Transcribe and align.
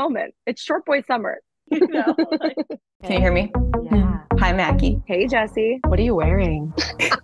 moment. 0.00 0.34
It's 0.46 0.62
short 0.62 0.84
boy 0.86 1.02
summer. 1.06 1.38
You 1.72 1.86
know? 1.86 2.16
like, 2.40 2.56
Can 3.04 3.12
you 3.12 3.20
hear 3.20 3.32
me? 3.32 3.52
yeah. 3.84 4.22
Hi, 4.40 4.52
Mackie. 4.52 5.00
Hey, 5.06 5.28
Jessie. 5.28 5.78
What 5.86 6.00
are 6.00 6.02
you 6.02 6.16
wearing? 6.16 6.72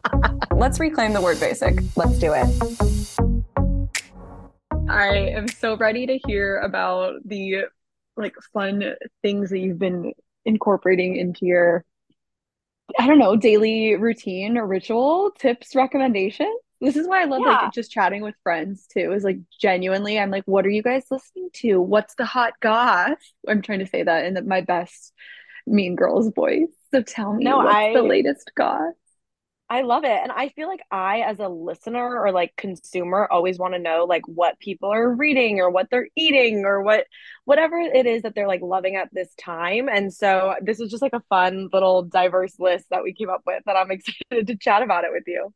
Let's 0.52 0.78
reclaim 0.78 1.12
the 1.12 1.20
word 1.20 1.40
basic. 1.40 1.80
Let's 1.96 2.18
do 2.20 2.32
it. 2.32 2.46
I 4.88 5.16
am 5.38 5.48
so 5.48 5.76
ready 5.76 6.06
to 6.06 6.18
hear 6.26 6.58
about 6.60 7.14
the 7.24 7.64
like 8.16 8.36
fun 8.52 8.94
things 9.22 9.50
that 9.50 9.58
you've 9.58 9.80
been 9.80 10.12
incorporating 10.44 11.16
into 11.16 11.44
your, 11.44 11.84
I 12.98 13.06
don't 13.08 13.18
know, 13.18 13.34
daily 13.36 13.96
routine 13.96 14.56
or 14.56 14.66
ritual 14.66 15.32
tips, 15.36 15.74
recommendations. 15.74 16.60
This 16.80 16.96
is 16.96 17.06
why 17.08 17.22
I 17.22 17.24
love 17.24 17.42
Yeah. 17.44 17.62
like 17.62 17.72
just 17.72 17.90
chatting 17.90 18.22
with 18.22 18.34
friends 18.42 18.86
too. 18.86 19.12
Is 19.12 19.24
like 19.24 19.38
genuinely, 19.60 20.18
I'm 20.18 20.30
like, 20.30 20.44
what 20.46 20.66
are 20.66 20.70
you 20.70 20.82
guys 20.82 21.04
listening 21.10 21.48
to? 21.54 21.80
What's 21.80 22.14
the 22.16 22.26
hot 22.26 22.54
goss? 22.60 23.16
I'm 23.48 23.62
trying 23.62 23.78
to 23.80 23.86
say 23.86 24.02
that 24.02 24.26
in 24.26 24.34
the, 24.34 24.42
my 24.42 24.60
best 24.60 25.12
Mean 25.66 25.96
Girls 25.96 26.30
voice. 26.34 26.68
So 26.92 27.02
tell 27.02 27.32
me, 27.34 27.44
No, 27.44 27.58
what's 27.58 27.94
the 27.94 28.02
latest 28.02 28.52
goss? 28.56 28.94
I 29.68 29.82
love 29.82 30.04
it. 30.04 30.10
And 30.22 30.30
I 30.30 30.50
feel 30.50 30.68
like 30.68 30.82
I, 30.92 31.22
as 31.22 31.40
a 31.40 31.48
listener 31.48 32.20
or 32.20 32.30
like 32.30 32.54
consumer, 32.56 33.26
always 33.28 33.58
want 33.58 33.74
to 33.74 33.80
know 33.80 34.04
like 34.08 34.22
what 34.28 34.60
people 34.60 34.92
are 34.92 35.12
reading 35.12 35.58
or 35.58 35.70
what 35.70 35.88
they're 35.90 36.06
eating 36.14 36.64
or 36.64 36.82
what 36.82 37.06
whatever 37.46 37.76
it 37.78 38.06
is 38.06 38.22
that 38.22 38.36
they're 38.36 38.46
like 38.46 38.62
loving 38.62 38.94
at 38.94 39.08
this 39.12 39.34
time. 39.34 39.88
And 39.88 40.14
so 40.14 40.54
this 40.62 40.78
is 40.78 40.88
just 40.88 41.02
like 41.02 41.14
a 41.14 41.22
fun 41.28 41.68
little 41.72 42.02
diverse 42.02 42.60
list 42.60 42.86
that 42.90 43.02
we 43.02 43.12
came 43.12 43.28
up 43.28 43.42
with 43.44 43.64
that 43.66 43.76
I'm 43.76 43.90
excited 43.90 44.46
to 44.46 44.56
chat 44.56 44.82
about 44.82 45.02
it 45.04 45.10
with 45.12 45.24
you. 45.26 45.52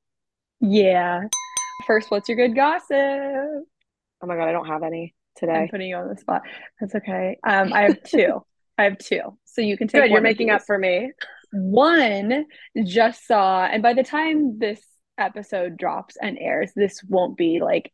Yeah. 0.60 1.22
First, 1.86 2.10
what's 2.10 2.28
your 2.28 2.36
good 2.36 2.54
gossip? 2.54 2.90
Oh 2.90 4.26
my 4.26 4.36
God, 4.36 4.48
I 4.48 4.52
don't 4.52 4.66
have 4.66 4.82
any 4.82 5.14
today. 5.36 5.52
I'm 5.52 5.68
putting 5.68 5.88
you 5.88 5.96
on 5.96 6.08
the 6.08 6.16
spot. 6.16 6.42
That's 6.80 6.94
okay. 6.94 7.38
Um, 7.46 7.72
I 7.72 7.82
have 7.82 8.02
two. 8.02 8.44
I 8.78 8.84
have 8.84 8.98
two. 8.98 9.38
So 9.44 9.60
you 9.60 9.76
can 9.76 9.88
take 9.88 10.02
Good, 10.02 10.10
you're 10.10 10.20
making 10.20 10.50
up 10.50 10.62
for 10.66 10.78
me. 10.78 11.12
One 11.52 12.46
just 12.84 13.26
saw, 13.26 13.64
and 13.64 13.82
by 13.82 13.94
the 13.94 14.02
time 14.02 14.58
this 14.58 14.80
episode 15.18 15.76
drops 15.76 16.16
and 16.20 16.38
airs, 16.38 16.72
this 16.74 17.02
won't 17.08 17.36
be 17.36 17.60
like 17.60 17.92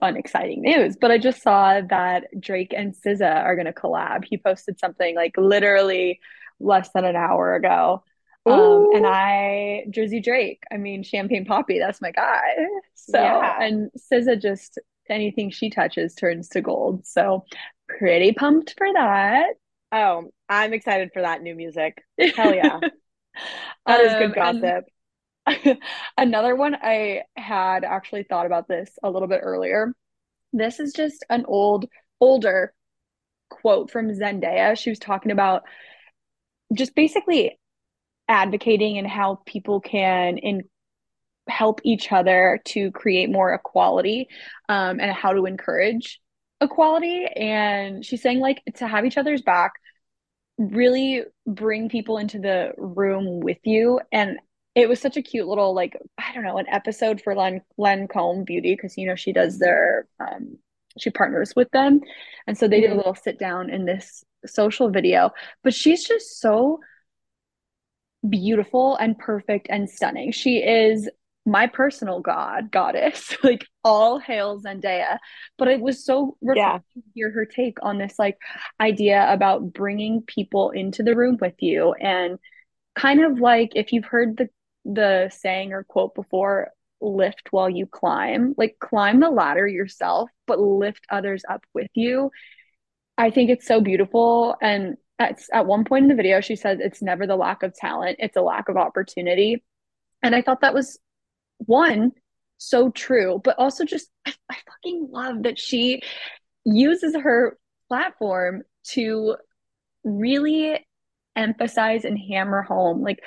fun, 0.00 0.16
exciting 0.16 0.62
news. 0.62 0.96
But 0.98 1.10
I 1.10 1.18
just 1.18 1.42
saw 1.42 1.80
that 1.80 2.24
Drake 2.38 2.72
and 2.76 2.94
SZA 2.94 3.44
are 3.44 3.54
going 3.54 3.66
to 3.66 3.72
collab. 3.72 4.24
He 4.24 4.38
posted 4.38 4.78
something 4.78 5.14
like 5.14 5.32
literally 5.36 6.20
less 6.60 6.90
than 6.94 7.04
an 7.04 7.16
hour 7.16 7.54
ago. 7.54 8.02
Um, 8.50 8.88
and 8.94 9.06
I, 9.06 9.84
Drizzy 9.90 10.22
Drake, 10.22 10.62
I 10.72 10.76
mean, 10.76 11.02
Champagne 11.02 11.44
Papi, 11.44 11.78
that's 11.80 12.00
my 12.00 12.10
guy. 12.10 12.56
So, 12.94 13.18
Yeah. 13.20 13.58
and 13.62 13.90
SZA 13.96 14.40
just 14.40 14.78
anything 15.08 15.50
she 15.50 15.70
touches 15.70 16.14
turns 16.14 16.48
to 16.50 16.60
gold. 16.60 17.06
So, 17.06 17.44
pretty 17.88 18.32
pumped 18.32 18.74
for 18.76 18.86
that. 18.92 19.54
Oh, 19.92 20.30
I'm 20.48 20.72
excited 20.74 21.10
for 21.14 21.22
that 21.22 21.42
new 21.42 21.54
music. 21.54 22.02
Hell 22.36 22.54
yeah. 22.54 22.80
That 23.86 24.00
is 24.00 24.12
good 24.14 24.36
Um, 24.38 24.62
and- 24.62 24.84
gossip. 25.46 25.78
Another 26.18 26.54
one 26.56 26.74
I 26.74 27.22
had 27.36 27.84
actually 27.84 28.24
thought 28.24 28.46
about 28.46 28.68
this 28.68 28.90
a 29.02 29.10
little 29.10 29.28
bit 29.28 29.40
earlier. 29.42 29.94
This 30.52 30.80
is 30.80 30.92
just 30.92 31.24
an 31.30 31.44
old, 31.46 31.86
older 32.20 32.74
quote 33.48 33.90
from 33.90 34.08
Zendaya. 34.10 34.76
She 34.76 34.90
was 34.90 34.98
talking 34.98 35.30
about 35.32 35.62
just 36.74 36.94
basically 36.94 37.57
advocating 38.28 38.98
and 38.98 39.06
how 39.06 39.40
people 39.46 39.80
can 39.80 40.38
in 40.38 40.62
help 41.48 41.80
each 41.84 42.12
other 42.12 42.60
to 42.66 42.90
create 42.92 43.30
more 43.30 43.52
equality, 43.54 44.28
um, 44.68 45.00
and 45.00 45.10
how 45.12 45.32
to 45.32 45.46
encourage 45.46 46.20
equality. 46.60 47.26
And 47.26 48.04
she's 48.04 48.22
saying 48.22 48.40
like 48.40 48.62
to 48.76 48.86
have 48.86 49.06
each 49.06 49.16
other's 49.18 49.42
back, 49.42 49.72
really 50.58 51.22
bring 51.46 51.88
people 51.88 52.18
into 52.18 52.38
the 52.38 52.72
room 52.76 53.40
with 53.40 53.58
you. 53.64 54.00
And 54.12 54.38
it 54.74 54.88
was 54.88 55.00
such 55.00 55.16
a 55.16 55.22
cute 55.22 55.46
little 55.48 55.74
like 55.74 55.96
I 56.18 56.32
don't 56.34 56.44
know 56.44 56.58
an 56.58 56.68
episode 56.68 57.20
for 57.20 57.34
Len 57.34 57.62
Lancome 57.78 58.44
Beauty 58.44 58.74
because 58.74 58.96
you 58.96 59.06
know 59.06 59.16
she 59.16 59.32
does 59.32 59.58
their 59.58 60.06
um 60.20 60.58
she 60.98 61.10
partners 61.10 61.54
with 61.54 61.70
them, 61.70 62.00
and 62.46 62.58
so 62.58 62.66
they 62.66 62.80
did 62.80 62.90
a 62.90 62.94
Mhm. 62.94 62.98
little 62.98 63.14
sit 63.14 63.38
down 63.38 63.70
in 63.70 63.84
this 63.84 64.24
social 64.46 64.90
video. 64.90 65.30
But 65.62 65.74
she's 65.74 66.06
just 66.06 66.40
so 66.40 66.80
beautiful 68.28 68.96
and 68.96 69.18
perfect 69.18 69.66
and 69.70 69.88
stunning. 69.88 70.32
She 70.32 70.58
is 70.58 71.08
my 71.46 71.66
personal 71.66 72.20
god, 72.20 72.70
goddess, 72.70 73.36
like 73.42 73.66
all 73.84 74.18
hail 74.18 74.60
Zendaya. 74.60 75.18
But 75.56 75.68
it 75.68 75.80
was 75.80 76.04
so 76.04 76.36
refreshing 76.42 76.82
to 76.94 77.02
hear 77.14 77.30
her 77.30 77.46
take 77.46 77.78
on 77.82 77.98
this 77.98 78.18
like 78.18 78.38
idea 78.80 79.32
about 79.32 79.72
bringing 79.72 80.22
people 80.22 80.70
into 80.70 81.02
the 81.02 81.16
room 81.16 81.38
with 81.40 81.54
you 81.60 81.94
and 81.94 82.38
kind 82.94 83.24
of 83.24 83.38
like 83.38 83.72
if 83.74 83.92
you've 83.92 84.04
heard 84.04 84.36
the 84.36 84.48
the 84.84 85.30
saying 85.30 85.72
or 85.72 85.84
quote 85.84 86.14
before, 86.14 86.70
lift 87.00 87.48
while 87.50 87.68
you 87.70 87.86
climb, 87.86 88.54
like 88.56 88.76
climb 88.80 89.20
the 89.20 89.30
ladder 89.30 89.66
yourself, 89.66 90.30
but 90.46 90.58
lift 90.58 91.04
others 91.10 91.44
up 91.48 91.64
with 91.74 91.90
you. 91.94 92.30
I 93.16 93.30
think 93.30 93.50
it's 93.50 93.66
so 93.66 93.80
beautiful. 93.80 94.56
And 94.62 94.96
at, 95.18 95.40
at 95.52 95.66
one 95.66 95.84
point 95.84 96.04
in 96.04 96.08
the 96.08 96.14
video, 96.14 96.40
she 96.40 96.56
says 96.56 96.78
it's 96.80 97.02
never 97.02 97.26
the 97.26 97.36
lack 97.36 97.62
of 97.62 97.74
talent, 97.74 98.16
it's 98.18 98.36
a 98.36 98.42
lack 98.42 98.68
of 98.68 98.76
opportunity. 98.76 99.64
And 100.22 100.34
I 100.34 100.42
thought 100.42 100.60
that 100.62 100.74
was 100.74 100.98
one, 101.58 102.12
so 102.58 102.90
true, 102.90 103.40
but 103.42 103.58
also 103.58 103.84
just, 103.84 104.08
I, 104.26 104.34
I 104.50 104.56
fucking 104.66 105.08
love 105.10 105.44
that 105.44 105.58
she 105.58 106.02
uses 106.64 107.16
her 107.16 107.58
platform 107.88 108.62
to 108.88 109.36
really 110.04 110.84
emphasize 111.36 112.04
and 112.04 112.18
hammer 112.18 112.62
home 112.62 113.02
like 113.02 113.22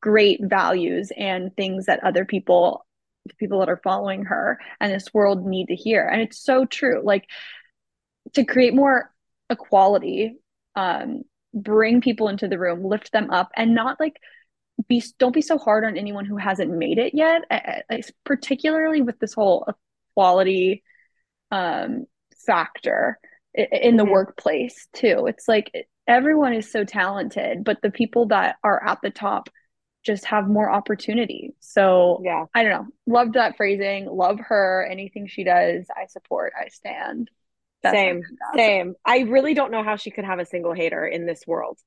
great 0.00 0.40
values 0.42 1.12
and 1.16 1.54
things 1.56 1.86
that 1.86 2.02
other 2.02 2.24
people 2.24 2.84
the 3.26 3.34
people 3.34 3.60
that 3.60 3.70
are 3.70 3.80
following 3.82 4.24
her 4.24 4.58
and 4.80 4.92
this 4.92 5.14
world 5.14 5.46
need 5.46 5.66
to 5.66 5.74
hear 5.74 6.06
and 6.06 6.20
it's 6.20 6.38
so 6.38 6.66
true 6.66 7.00
like 7.02 7.26
to 8.34 8.44
create 8.44 8.74
more 8.74 9.10
equality 9.48 10.36
um 10.76 11.22
bring 11.52 12.00
people 12.00 12.28
into 12.28 12.48
the 12.48 12.58
room 12.58 12.84
lift 12.84 13.12
them 13.12 13.30
up 13.30 13.50
and 13.56 13.74
not 13.74 13.98
like 14.00 14.20
be 14.88 15.02
don't 15.18 15.34
be 15.34 15.42
so 15.42 15.56
hard 15.58 15.84
on 15.84 15.96
anyone 15.96 16.24
who 16.24 16.36
hasn't 16.36 16.70
made 16.70 16.98
it 16.98 17.14
yet 17.14 17.42
I, 17.50 17.82
I, 17.90 18.02
particularly 18.24 19.02
with 19.02 19.18
this 19.20 19.34
whole 19.34 19.66
equality 20.12 20.82
um 21.50 22.06
factor 22.46 23.18
i- 23.56 23.68
in 23.82 23.96
the 23.96 24.04
Mhm. 24.04 24.10
workplace 24.10 24.88
too 24.92 25.26
it's 25.26 25.48
like 25.48 25.70
everyone 26.06 26.54
is 26.54 26.70
so 26.70 26.84
talented 26.84 27.64
but 27.64 27.80
the 27.82 27.90
people 27.90 28.26
that 28.26 28.56
are 28.64 28.82
at 28.84 28.98
the 29.02 29.10
top 29.10 29.48
just 30.04 30.26
have 30.26 30.48
more 30.48 30.70
opportunity 30.70 31.54
so 31.60 32.20
Yeah. 32.22 32.44
I 32.54 32.62
don't 32.62 32.72
know. 32.72 32.86
Loved 33.06 33.34
that 33.34 33.56
phrasing. 33.56 34.04
Love 34.06 34.38
her. 34.40 34.86
Anything 34.90 35.26
she 35.28 35.44
does, 35.44 35.86
I 35.96 36.04
support. 36.06 36.52
I 36.60 36.68
stand. 36.68 37.30
That's 37.84 37.94
Same. 37.94 38.22
Same. 38.56 38.94
I 39.04 39.20
really 39.20 39.54
don't 39.54 39.70
know 39.70 39.84
how 39.84 39.96
she 39.96 40.10
could 40.10 40.24
have 40.24 40.38
a 40.40 40.46
single 40.46 40.72
hater 40.72 41.06
in 41.06 41.26
this 41.26 41.42
world. 41.46 41.78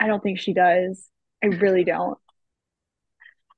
I 0.00 0.06
don't 0.08 0.22
think 0.22 0.40
she 0.40 0.54
does. 0.54 1.08
I 1.42 1.48
really 1.48 1.84
don't. 1.84 2.18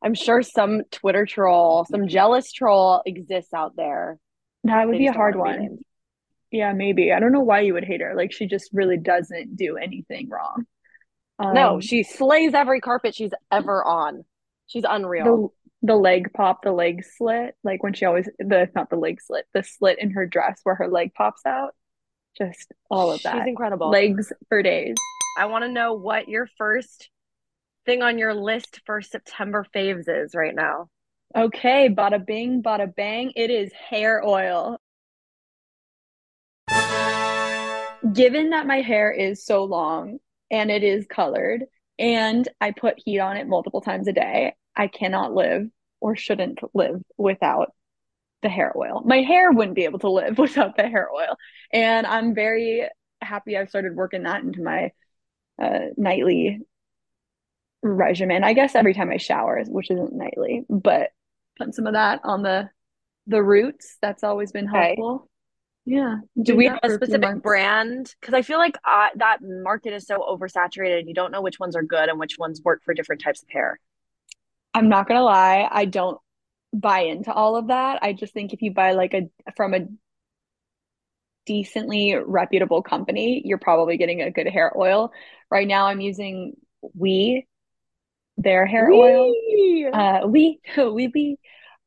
I'm 0.03 0.15
sure 0.15 0.43
some 0.43 0.83
Twitter 0.91 1.25
troll, 1.25 1.87
some 1.91 2.07
jealous 2.09 2.53
troll 2.53 3.03
exists 3.07 3.55
out 3.55 3.75
there. 3.77 4.19
That 4.65 4.87
would 4.87 4.97
They 4.97 4.99
be 4.99 5.07
a 5.07 5.13
hard 5.13 5.37
one. 5.37 5.59
named. 5.59 5.79
Yeah, 6.51 6.73
maybe. 6.73 7.13
I 7.13 7.21
don't 7.21 7.33
know 7.33 7.41
why 7.41 7.61
you 7.61 7.75
would 7.75 7.85
hate 7.85 8.01
her. 8.01 8.15
Like 8.15 8.33
she 8.33 8.47
just 8.47 8.71
really 8.73 8.99
doesn't 8.99 9.57
do 9.57 9.77
anything 9.77 10.29
wrong. 10.29 10.67
No, 11.41 11.75
Um, 11.75 11.81
she 11.81 12.03
slays 12.03 12.55
every 12.55 12.81
carpet 12.81 13.15
she's 13.15 13.33
ever 13.51 13.85
on. 13.85 14.25
She's 14.67 14.85
unreal. 14.89 15.53
The 15.83 15.97
leg 15.97 16.33
pop, 16.33 16.63
the 16.63 16.73
leg 16.73 17.05
slit, 17.05 17.55
like 17.63 17.83
when 17.83 17.93
she 17.93 18.05
always 18.05 18.29
the 18.39 18.69
not 18.75 18.91
the 18.91 18.97
leg 18.97 19.21
slit, 19.21 19.47
the 19.55 19.63
slit 19.63 19.99
in 20.01 20.11
her 20.11 20.27
dress 20.27 20.61
where 20.65 20.75
her 20.75 20.89
leg 20.89 21.13
pops 21.15 21.43
out. 21.47 21.75
Just 22.37 22.73
all 22.91 23.11
of 23.11 23.23
that. 23.23 23.39
She's 23.39 23.49
incredible. 23.49 23.91
Legs 23.91 24.33
for 24.49 24.63
days. 24.63 24.95
I 25.39 25.47
want 25.47 25.65
to 25.65 25.71
know 25.71 25.95
what 25.95 26.29
your 26.29 26.49
first 26.59 27.11
thing 27.85 28.03
on 28.03 28.19
your 28.19 28.35
list 28.35 28.81
for 28.85 29.01
September 29.01 29.67
faves 29.75 30.05
is 30.09 30.35
right 30.35 30.55
now. 30.55 30.89
Okay, 31.35 31.89
bada 31.89 32.25
bing, 32.25 32.63
bada 32.63 32.95
bang. 32.95 33.33
It 33.37 33.51
is 33.51 33.71
hair 33.73 34.23
oil. 34.25 34.79
Given 38.13 38.51
that 38.51 38.67
my 38.67 38.81
hair 38.81 39.11
is 39.11 39.45
so 39.45 39.65
long 39.65 40.19
and 40.51 40.71
it 40.71 40.83
is 40.83 41.07
colored, 41.07 41.65
and 41.99 42.49
I 42.61 42.73
put 42.73 43.01
heat 43.05 43.19
on 43.19 43.37
it 43.37 43.49
multiple 43.49 43.81
times 43.81 44.09
a 44.09 44.13
day, 44.13 44.55
I 44.77 44.89
cannot 44.89 45.35
live 45.35 45.69
or 46.01 46.17
shouldn't 46.17 46.61
live 46.75 47.03
without 47.17 47.73
the 48.43 48.49
hair 48.49 48.73
oil. 48.77 49.03
My 49.05 49.23
hair 49.23 49.53
wouldn't 49.53 49.77
be 49.77 49.85
able 49.85 50.01
to 50.01 50.11
live 50.11 50.39
without 50.41 50.77
the 50.77 50.89
hair 50.89 51.09
oil. 51.13 51.37
And 51.73 52.07
I'm 52.07 52.35
very 52.35 52.89
happy 53.23 53.57
I've 53.57 53.71
started 53.71 53.97
working 53.97 54.25
that 54.25 54.43
into 54.43 54.63
my 54.63 54.93
uh, 55.63 55.81
nightly 55.97 56.61
regimen. 57.83 58.45
I 58.45 58.53
guess 58.53 58.75
every 58.75 58.95
time 58.95 59.11
I 59.11 59.17
shower, 59.17 59.63
which 59.67 59.91
isn't 59.91 60.13
nightly, 60.15 60.65
but 60.69 61.11
putting 61.59 61.73
some 61.73 61.87
of 61.87 61.95
that 61.95 62.21
on 62.25 62.43
the 62.43 62.71
the 63.27 63.43
roots, 63.43 63.99
that's 64.03 64.25
always 64.25 64.53
been 64.53 64.67
Okay. 64.69 64.97
helpful. 64.97 65.29
Yeah. 65.85 66.19
Do 66.43 66.57
we 66.57 66.67
have 66.67 66.81
a 66.83 66.91
specific 66.91 67.43
brand? 67.43 68.15
Because 68.21 68.35
I 68.35 68.43
feel 68.43 68.59
like 68.59 68.77
uh, 68.85 69.09
that 69.17 69.39
market 69.43 69.93
is 69.93 70.07
so 70.07 70.19
oversaturated. 70.19 71.07
You 71.07 71.15
don't 71.15 71.33
know 71.33 71.43
which 71.43 71.61
ones 71.61 71.77
are 71.77 71.83
good 71.83 72.09
and 72.09 72.19
which 72.19 72.39
ones 72.39 72.61
work 72.65 72.83
for 72.85 72.95
different 72.95 73.23
types 73.23 73.43
of 73.43 73.49
hair. 73.49 73.79
I'm 74.77 74.91
not 74.91 75.09
gonna 75.09 75.23
lie, 75.23 75.67
I 75.71 75.87
don't 75.87 76.19
buy 76.73 77.01
into 77.01 77.33
all 77.33 77.57
of 77.57 77.69
that. 77.69 78.01
I 78.03 78.13
just 78.13 78.35
think 78.35 78.53
if 78.53 78.61
you 78.61 78.73
buy 78.73 78.93
like 78.93 79.15
a 79.15 79.31
from 79.57 79.73
a 79.73 79.87
decently 81.47 82.15
reputable 82.15 82.83
company, 82.83 83.41
you're 83.45 83.57
probably 83.57 83.97
getting 83.97 84.21
a 84.21 84.31
good 84.31 84.47
hair 84.47 84.77
oil. 84.77 85.13
Right 85.51 85.67
now 85.67 85.87
I'm 85.87 86.01
using 86.03 86.57
Ouai 86.85 87.47
their 88.37 88.67
hair 88.67 88.91
Wee! 88.91 88.97
oil. 88.99 89.95
Uh 89.95 90.27
we 90.27 90.61
we 90.77 91.09
we 91.09 91.39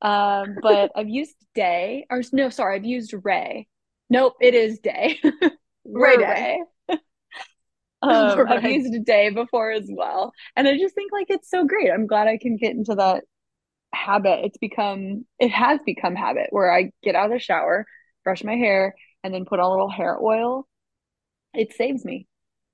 um 0.02 0.56
but 0.60 0.92
I've 0.96 1.10
used 1.10 1.36
Dae 1.54 2.06
or 2.10 2.24
no 2.34 2.50
sorry, 2.50 2.76
I've 2.76 2.86
used 2.86 3.14
Ray. 3.24 3.68
Nope, 4.10 4.34
it 4.42 4.56
is 4.56 4.80
Dae. 4.80 5.20
Ray 5.86 6.18
Dae. 6.18 6.64
Um, 8.04 8.40
right. 8.40 8.64
I've 8.64 8.72
used 8.72 8.94
a 8.94 9.00
day 9.00 9.30
before 9.30 9.72
as 9.72 9.90
well. 9.90 10.32
And 10.56 10.70
I 10.70 10.78
just 10.78 10.96
think 10.96 11.12
like 11.12 11.28
it's 11.30 11.50
so 11.50 11.66
great. 11.66 11.92
I'm 11.92 12.08
glad 12.08 12.30
I 12.30 12.38
can 12.38 12.56
get 12.56 12.72
into 12.72 12.96
that 12.96 13.26
habit. 13.94 14.46
It's 14.46 14.58
become, 14.58 15.26
it 15.38 15.50
has 15.50 15.82
become 15.86 16.16
habit 16.16 16.48
where 16.52 16.74
I 16.74 16.92
get 17.04 17.16
out 17.16 17.26
of 17.26 17.32
the 17.34 17.40
shower, 17.40 17.86
brush 18.24 18.42
my 18.42 18.56
hair, 18.56 18.96
and 19.22 19.34
then 19.34 19.44
put 19.44 19.60
on 19.60 19.66
a 19.66 19.72
little 19.72 19.90
hair 19.90 20.18
oil. 20.18 20.66
It 21.54 21.74
saves 21.74 22.06
me. 22.06 22.26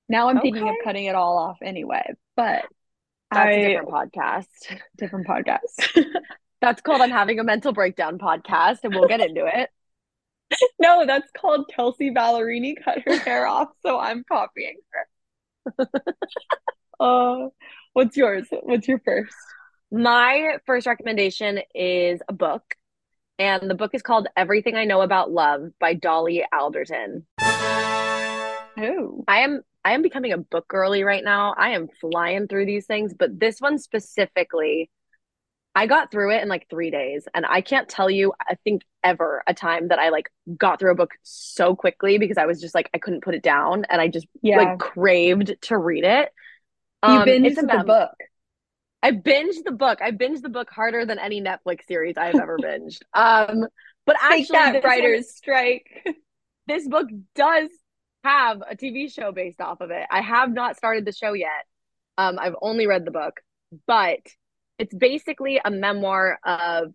Now 0.10 0.30
I'm 0.30 0.38
okay. 0.38 0.52
thinking 0.52 0.70
of 0.70 0.76
cutting 0.84 1.06
it 1.06 1.16
all 1.16 1.38
off 1.38 1.58
anyway, 1.64 2.14
but 2.36 2.66
that's 3.32 3.48
I, 3.48 3.52
a 3.52 3.68
different 3.68 3.90
podcast. 3.90 4.48
Different 4.98 5.28
podcast. 5.28 6.06
that's 6.62 6.82
called 6.82 7.02
I'm 7.02 7.10
having 7.10 7.40
a 7.40 7.44
mental 7.44 7.74
breakdown 7.74 8.18
podcast, 8.20 8.80
and 8.84 8.94
we'll 8.94 9.08
get 9.08 9.22
into 9.22 9.46
it. 9.46 9.70
no, 10.80 11.06
that's 11.06 11.30
called 11.40 11.70
Kelsea 11.76 12.12
Ballerini 12.12 12.76
cut 12.84 13.00
her 13.06 13.18
hair 13.18 13.48
off, 13.48 13.70
so 13.84 14.00
I'm 14.00 14.24
copying 14.32 14.78
her. 14.92 15.05
uh, 17.00 17.48
what's 17.94 18.18
yours? 18.18 18.48
What's 18.52 18.88
your 18.88 19.00
first? 19.00 19.36
My 19.92 20.58
first 20.66 20.88
recommendation 20.88 21.60
is 21.74 22.22
a 22.28 22.34
book, 22.34 22.64
and 23.40 23.70
the 23.70 23.76
book 23.76 23.92
is 23.94 24.02
called 24.02 24.28
Everything 24.36 24.76
I 24.76 24.86
Know 24.86 25.02
About 25.02 25.32
Love 25.32 25.70
by 25.80 25.94
Dolly 25.94 26.44
Alderton. 26.52 27.26
Oh, 28.78 29.24
I 29.28 29.40
am 29.40 29.62
I 29.86 29.94
am 29.94 30.02
becoming 30.02 30.34
a 30.34 30.38
book 30.38 30.68
girly 30.68 31.04
right 31.04 31.24
now. 31.24 31.54
I 31.58 31.70
am 31.70 31.88
flying 32.02 32.48
through 32.48 32.66
these 32.66 32.88
things, 32.88 33.14
but 33.14 33.40
this 33.40 33.62
one 33.62 33.78
specifically 33.78 34.90
I 35.76 35.88
got 35.88 36.10
through 36.10 36.32
it 36.32 36.42
in 36.42 36.48
like 36.48 36.68
three 36.70 36.90
days. 36.90 37.28
And 37.34 37.46
I 37.46 37.60
can't 37.60 37.90
tell 37.90 38.10
you, 38.10 38.34
I 38.40 38.56
think 38.64 38.84
ever 39.04 39.44
a 39.46 39.54
time 39.54 39.90
that 39.90 40.00
I 40.00 40.10
like 40.10 40.32
got 40.58 40.80
through 40.80 40.94
a 40.94 40.96
book 40.96 41.12
so 41.22 41.76
quickly 41.76 42.18
because 42.18 42.38
I 42.38 42.46
was 42.46 42.62
just 42.62 42.74
like, 42.74 42.90
I 42.94 42.98
couldn't 42.98 43.24
put 43.24 43.36
it 43.36 43.44
down 43.44 43.86
and 43.90 44.00
I 44.00 44.08
just 44.08 44.26
yeah. 44.42 44.58
like 44.58 44.80
craved 44.80 45.54
to 45.64 45.78
read 45.78 46.06
it. 46.06 46.30
Um, 47.04 47.28
you 47.28 47.34
binged 47.34 47.56
the 47.56 47.84
book. 47.86 48.16
I 49.04 49.12
binged 49.12 49.66
the 49.66 49.72
book. 49.72 50.02
I 50.02 50.12
binged 50.12 50.42
the 50.42 50.50
book 50.50 50.70
harder 50.72 51.06
than 51.06 51.20
any 51.20 51.42
Netflix 51.42 51.86
series 51.88 52.16
I 52.18 52.28
have 52.28 52.40
ever 52.40 52.58
binged. 52.64 53.02
Um, 53.14 53.68
but 54.06 54.16
actually, 54.22 54.58
that 54.58 54.84
writer's 54.84 55.26
one, 55.26 55.36
strike. 55.36 56.08
This 56.68 56.88
book 56.88 57.08
does 57.36 57.70
have 58.24 58.64
a 58.68 58.76
TV 58.76 59.14
show 59.14 59.32
based 59.32 59.62
off 59.62 59.82
of 59.82 59.92
it. 59.92 60.04
I 60.10 60.22
have 60.22 60.52
not 60.52 60.76
started 60.78 61.06
the 61.06 61.12
show 61.12 61.34
yet. 61.34 61.68
Um, 62.18 62.40
I've 62.40 62.56
only 62.60 62.88
read 62.88 63.06
the 63.06 63.12
book, 63.12 63.40
but 63.86 64.18
it's 64.78 64.94
basically 64.94 65.60
a 65.64 65.72
memoir 65.72 66.40
of 66.46 66.94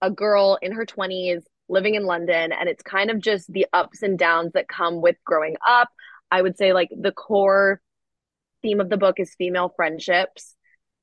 a 0.00 0.10
girl 0.10 0.58
in 0.60 0.72
her 0.72 0.86
20s 0.86 1.42
living 1.68 1.94
in 1.94 2.04
London 2.04 2.52
and 2.52 2.68
it's 2.68 2.82
kind 2.82 3.10
of 3.10 3.20
just 3.20 3.50
the 3.52 3.66
ups 3.72 4.02
and 4.02 4.18
downs 4.18 4.52
that 4.52 4.68
come 4.68 5.00
with 5.00 5.16
growing 5.24 5.56
up. 5.66 5.88
I 6.30 6.42
would 6.42 6.56
say 6.58 6.72
like 6.72 6.90
the 6.90 7.12
core 7.12 7.80
theme 8.62 8.80
of 8.80 8.90
the 8.90 8.96
book 8.96 9.18
is 9.18 9.34
female 9.36 9.72
friendships 9.74 10.54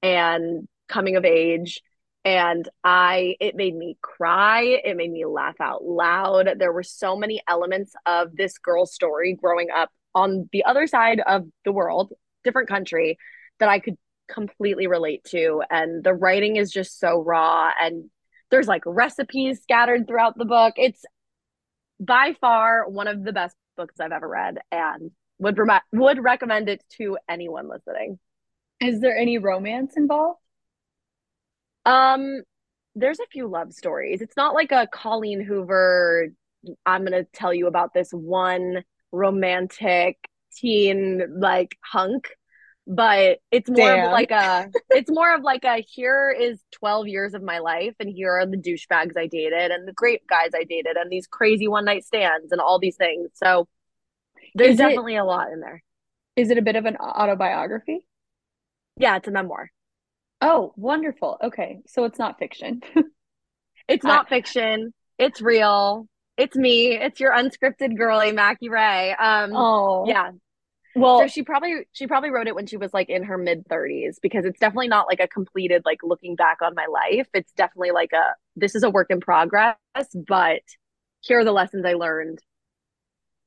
and 0.01 0.67
coming 0.87 1.15
of 1.15 1.25
age 1.25 1.81
and 2.23 2.67
I 2.83 3.35
it 3.39 3.55
made 3.55 3.75
me 3.75 3.97
cry, 4.01 4.61
it 4.83 4.95
made 4.95 5.11
me 5.11 5.25
laugh 5.25 5.59
out 5.59 5.83
loud. 5.83 6.49
There 6.59 6.71
were 6.73 6.83
so 6.83 7.15
many 7.15 7.41
elements 7.47 7.93
of 8.05 8.35
this 8.35 8.57
girl's 8.57 8.93
story 8.93 9.33
growing 9.33 9.69
up 9.71 9.89
on 10.13 10.49
the 10.51 10.65
other 10.65 10.85
side 10.87 11.21
of 11.25 11.45
the 11.65 11.71
world, 11.71 12.13
different 12.43 12.69
country 12.69 13.17
that 13.59 13.69
I 13.69 13.79
could 13.79 13.97
completely 14.31 14.87
relate 14.87 15.23
to. 15.25 15.61
And 15.69 16.03
the 16.03 16.13
writing 16.13 16.55
is 16.55 16.71
just 16.71 16.99
so 16.99 17.21
raw 17.21 17.71
and 17.79 18.09
there's 18.49 18.67
like 18.67 18.83
recipes 18.85 19.61
scattered 19.61 20.07
throughout 20.07 20.37
the 20.37 20.45
book. 20.45 20.73
It's 20.77 21.03
by 21.99 22.35
far 22.41 22.87
one 22.89 23.07
of 23.07 23.23
the 23.23 23.33
best 23.33 23.55
books 23.77 23.95
I've 23.99 24.11
ever 24.11 24.27
read 24.27 24.59
and 24.71 25.11
would 25.39 25.57
re- 25.57 25.79
would 25.93 26.23
recommend 26.23 26.69
it 26.69 26.83
to 26.97 27.17
anyone 27.29 27.69
listening. 27.69 28.19
Is 28.79 28.99
there 28.99 29.15
any 29.15 29.37
romance 29.37 29.93
involved? 29.95 30.39
Um 31.85 32.41
there's 32.95 33.19
a 33.19 33.27
few 33.31 33.47
love 33.47 33.71
stories. 33.71 34.21
It's 34.21 34.35
not 34.35 34.53
like 34.53 34.73
a 34.73 34.87
Colleen 34.91 35.41
Hoover 35.41 36.27
I'm 36.85 37.05
going 37.05 37.13
to 37.13 37.29
tell 37.33 37.53
you 37.53 37.67
about 37.67 37.93
this 37.93 38.11
one 38.11 38.83
romantic 39.11 40.17
teen 40.55 41.21
like 41.39 41.77
hunk 41.83 42.29
but 42.87 43.39
it's 43.51 43.69
more 43.69 43.95
Damn. 43.95 44.05
of 44.07 44.11
like 44.11 44.31
a 44.31 44.69
it's 44.89 45.11
more 45.11 45.33
of 45.33 45.43
like 45.43 45.63
a 45.63 45.85
here 45.87 46.35
is 46.37 46.61
12 46.71 47.07
years 47.07 47.33
of 47.33 47.43
my 47.43 47.59
life 47.59 47.93
and 47.99 48.09
here 48.09 48.31
are 48.31 48.45
the 48.45 48.57
douchebags 48.57 49.17
I 49.17 49.27
dated 49.27 49.71
and 49.71 49.87
the 49.87 49.93
great 49.93 50.25
guys 50.27 50.49
I 50.55 50.63
dated 50.63 50.97
and 50.97 51.11
these 51.11 51.27
crazy 51.27 51.67
one 51.67 51.85
night 51.85 52.05
stands 52.05 52.51
and 52.51 52.59
all 52.59 52.79
these 52.79 52.97
things. 52.97 53.29
So 53.33 53.67
there's 54.55 54.71
is 54.71 54.77
definitely 54.77 55.15
it, 55.15 55.19
a 55.19 55.23
lot 55.23 55.51
in 55.51 55.59
there. 55.59 55.83
Is 56.35 56.49
it 56.49 56.57
a 56.57 56.61
bit 56.61 56.75
of 56.75 56.85
an 56.85 56.97
autobiography? 56.97 58.05
Yeah, 58.97 59.17
it's 59.17 59.27
a 59.27 59.31
memoir. 59.31 59.71
Oh, 60.41 60.73
wonderful. 60.75 61.37
Okay. 61.41 61.81
So 61.87 62.05
it's 62.05 62.17
not 62.17 62.39
fiction. 62.39 62.81
it's 63.87 64.03
not 64.03 64.25
I, 64.25 64.29
fiction. 64.29 64.93
It's 65.19 65.39
real. 65.39 66.07
It's 66.35 66.55
me. 66.55 66.97
It's 66.97 67.19
your 67.19 67.31
unscripted 67.31 67.95
girly, 67.95 68.31
Mackie 68.31 68.69
Rae. 68.69 69.15
Um 69.19 69.51
oh 69.55 70.05
yeah, 70.07 70.31
well, 70.95 71.19
so 71.19 71.27
she 71.27 71.43
probably 71.43 71.85
she 71.93 72.07
probably 72.07 72.29
wrote 72.29 72.47
it 72.47 72.55
when 72.55 72.67
she 72.67 72.77
was 72.77 72.93
like 72.93 73.09
in 73.09 73.23
her 73.23 73.37
mid 73.37 73.67
30s 73.67 74.15
because 74.21 74.45
it's 74.45 74.59
definitely 74.59 74.87
not 74.87 75.07
like 75.07 75.19
a 75.19 75.27
completed 75.27 75.83
like 75.85 75.99
looking 76.03 76.35
back 76.35 76.57
on 76.61 76.75
my 76.75 76.85
life. 76.87 77.27
It's 77.33 77.51
definitely 77.53 77.91
like 77.91 78.11
a 78.13 78.35
this 78.55 78.75
is 78.75 78.83
a 78.83 78.89
work 78.89 79.07
in 79.09 79.19
progress, 79.19 79.75
but 80.27 80.61
here 81.21 81.39
are 81.39 81.45
the 81.45 81.51
lessons 81.51 81.85
I 81.85 81.93
learned. 81.93 82.39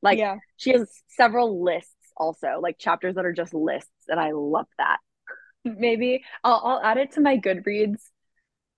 Like 0.03 0.19
yeah. 0.19 0.37
she 0.57 0.71
has 0.73 0.91
several 1.09 1.63
lists 1.63 1.93
also, 2.17 2.61
like 2.61 2.79
chapters 2.79 3.17
that 3.17 3.27
are 3.27 3.33
just 3.33 3.55
lists 3.55 3.91
and 4.09 4.21
I 4.21 4.33
love 4.33 4.67
that. 4.79 4.99
Maybe 5.65 6.25
I'll 6.43 6.61
I'll 6.65 6.81
add 6.83 6.99
it 6.99 7.13
to 7.13 7.21
my 7.21 7.39
Goodreads 7.39 8.03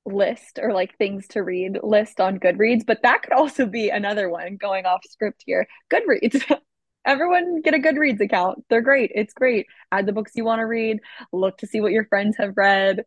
list 0.05 0.61
or 0.63 0.73
like 0.73 0.97
things 0.97 1.27
to 1.29 1.43
read 1.43 1.79
list 1.83 2.21
on 2.21 2.39
Goodreads, 2.39 2.87
but 2.87 3.03
that 3.03 3.23
could 3.23 3.33
also 3.33 3.67
be 3.67 3.91
another 3.91 4.29
one 4.29 4.57
going 4.57 4.87
off 4.87 5.03
script 5.09 5.43
here. 5.45 5.67
Goodreads. 5.93 6.43
everyone 7.07 7.63
get 7.63 7.75
a 7.75 7.79
Goodreads 7.79 8.21
account. 8.21 8.65
They're 8.69 8.83
great. 8.83 9.13
It's 9.15 9.33
great. 9.33 9.67
Add 9.93 10.07
the 10.07 10.13
books 10.13 10.33
you 10.35 10.45
want 10.45 10.59
to 10.59 10.67
read, 10.67 10.99
look 11.33 11.59
to 11.59 11.67
see 11.67 11.81
what 11.81 11.93
your 11.93 12.07
friends 12.07 12.37
have 12.39 12.57
read, 12.57 13.05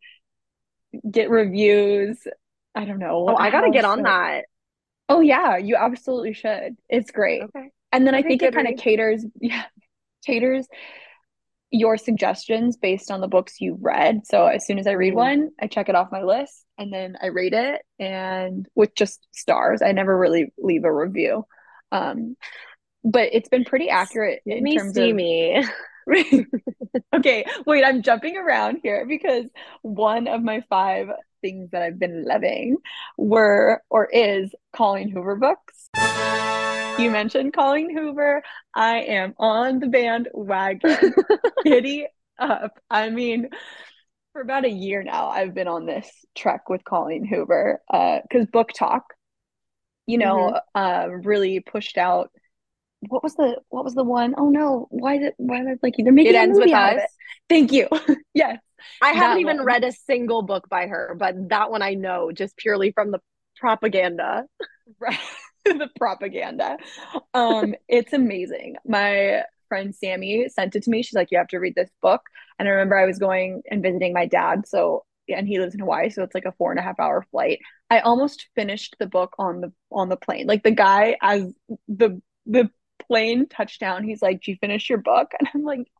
get 1.08 1.30
reviews. 1.30 2.18
I 2.74 2.84
don't 2.84 2.98
know. 2.98 3.26
Oh, 3.28 3.36
I 3.36 3.50
got 3.50 3.62
to 3.62 3.70
get 3.70 3.84
on 3.84 4.02
that. 4.02 4.44
Oh 5.08 5.20
yeah, 5.20 5.56
you 5.56 5.76
absolutely 5.76 6.32
should. 6.32 6.76
It's 6.88 7.10
great. 7.10 7.42
Okay. 7.42 7.70
And 7.92 8.06
then 8.06 8.14
okay, 8.14 8.24
I 8.24 8.28
think 8.28 8.42
it 8.42 8.54
kind 8.54 8.68
of 8.68 8.78
caters 8.78 9.24
yeah, 9.40 9.64
caters 10.24 10.66
your 11.72 11.96
suggestions 11.96 12.76
based 12.76 13.10
on 13.10 13.20
the 13.20 13.28
books 13.28 13.60
you 13.60 13.76
read. 13.80 14.26
So 14.26 14.46
as 14.46 14.66
soon 14.66 14.78
as 14.78 14.86
I 14.86 14.92
read 14.92 15.10
mm-hmm. 15.10 15.16
one, 15.16 15.50
I 15.60 15.66
check 15.66 15.88
it 15.88 15.94
off 15.94 16.12
my 16.12 16.22
list 16.22 16.64
and 16.78 16.92
then 16.92 17.16
I 17.20 17.26
rate 17.26 17.52
it 17.52 17.82
and 17.98 18.66
with 18.74 18.94
just 18.94 19.26
stars. 19.32 19.82
I 19.82 19.92
never 19.92 20.16
really 20.16 20.52
leave 20.58 20.84
a 20.84 20.92
review. 20.92 21.44
Um 21.92 22.36
but 23.04 23.30
it's 23.32 23.48
been 23.48 23.64
pretty 23.64 23.88
accurate 23.88 24.42
Let 24.46 24.58
in 24.58 24.64
me 24.64 24.76
terms 24.76 24.94
see 24.94 25.10
of 25.10 25.16
me. 25.16 25.64
okay, 27.14 27.44
wait, 27.66 27.84
I'm 27.84 28.02
jumping 28.02 28.36
around 28.36 28.80
here 28.82 29.06
because 29.06 29.46
one 29.82 30.28
of 30.28 30.42
my 30.42 30.62
five 30.68 31.08
things 31.40 31.70
that 31.70 31.82
I've 31.82 31.98
been 31.98 32.24
loving 32.24 32.76
were 33.16 33.82
or 33.90 34.06
is 34.06 34.50
Colleen 34.74 35.10
Hoover 35.10 35.36
books. 35.36 35.88
You 36.98 37.10
mentioned 37.10 37.54
Colleen 37.54 37.96
Hoover. 37.96 38.42
I 38.74 38.98
am 38.98 39.34
on 39.38 39.78
the 39.78 39.86
bandwagon. 39.86 41.14
Giddy 41.64 42.06
up. 42.38 42.78
I 42.90 43.10
mean, 43.10 43.48
for 44.32 44.42
about 44.42 44.64
a 44.64 44.70
year 44.70 45.02
now, 45.02 45.28
I've 45.28 45.54
been 45.54 45.68
on 45.68 45.86
this 45.86 46.08
trek 46.34 46.68
with 46.68 46.84
Colleen 46.84 47.24
Hoover 47.24 47.80
because 47.90 48.48
uh, 48.54 48.62
talk, 48.74 49.14
you 50.06 50.18
know, 50.18 50.60
mm-hmm. 50.76 51.12
uh, 51.12 51.14
really 51.22 51.60
pushed 51.60 51.96
out 51.96 52.30
what 53.08 53.22
was 53.22 53.34
the 53.34 53.56
what 53.68 53.84
was 53.84 53.94
the 53.94 54.04
one? 54.04 54.34
Oh 54.36 54.50
no, 54.50 54.86
why 54.90 55.18
did 55.18 55.34
why 55.38 55.58
did 55.58 55.68
I 55.68 55.76
like 55.82 55.94
they're 55.98 56.12
making 56.12 56.34
it 56.34 56.38
ends 56.38 56.58
with 56.58 56.72
us. 56.72 57.00
Thank 57.48 57.72
you. 57.72 57.88
yes. 58.34 58.58
I 59.02 59.10
haven't 59.10 59.40
even 59.40 59.58
one. 59.58 59.66
read 59.66 59.84
a 59.84 59.92
single 59.92 60.42
book 60.42 60.68
by 60.68 60.86
her, 60.86 61.14
but 61.18 61.48
that 61.50 61.70
one 61.70 61.82
I 61.82 61.94
know 61.94 62.32
just 62.32 62.56
purely 62.56 62.92
from 62.92 63.10
the 63.10 63.20
propaganda. 63.56 64.44
Right. 64.98 65.20
the 65.64 65.88
propaganda. 65.96 66.76
Um, 67.32 67.76
it's 67.86 68.12
amazing. 68.12 68.74
My 68.84 69.42
friend 69.68 69.94
Sammy 69.94 70.48
sent 70.48 70.74
it 70.74 70.82
to 70.82 70.90
me. 70.90 71.04
She's 71.04 71.14
like, 71.14 71.28
you 71.30 71.38
have 71.38 71.46
to 71.48 71.58
read 71.58 71.76
this 71.76 71.88
book. 72.02 72.22
And 72.58 72.66
I 72.66 72.72
remember 72.72 72.98
I 72.98 73.06
was 73.06 73.18
going 73.18 73.62
and 73.70 73.84
visiting 73.84 74.12
my 74.12 74.26
dad. 74.26 74.66
So 74.66 75.04
and 75.28 75.46
he 75.46 75.60
lives 75.60 75.74
in 75.74 75.80
Hawaii, 75.80 76.10
so 76.10 76.22
it's 76.22 76.34
like 76.34 76.44
a 76.44 76.52
four 76.52 76.70
and 76.70 76.80
a 76.80 76.82
half 76.82 76.98
hour 76.98 77.24
flight. 77.30 77.60
I 77.88 78.00
almost 78.00 78.48
finished 78.54 78.96
the 78.98 79.06
book 79.06 79.34
on 79.38 79.60
the 79.60 79.72
on 79.92 80.08
the 80.08 80.16
plane. 80.16 80.46
Like 80.46 80.62
the 80.62 80.70
guy 80.72 81.16
as 81.22 81.52
the 81.88 82.20
the 82.46 82.70
plane 83.10 83.48
touchdown, 83.48 84.04
he's 84.04 84.22
like, 84.22 84.40
"Do 84.40 84.52
you 84.52 84.56
finish 84.60 84.88
your 84.88 84.98
book?" 84.98 85.32
And 85.38 85.48
I'm 85.52 85.62
like, 85.64 85.90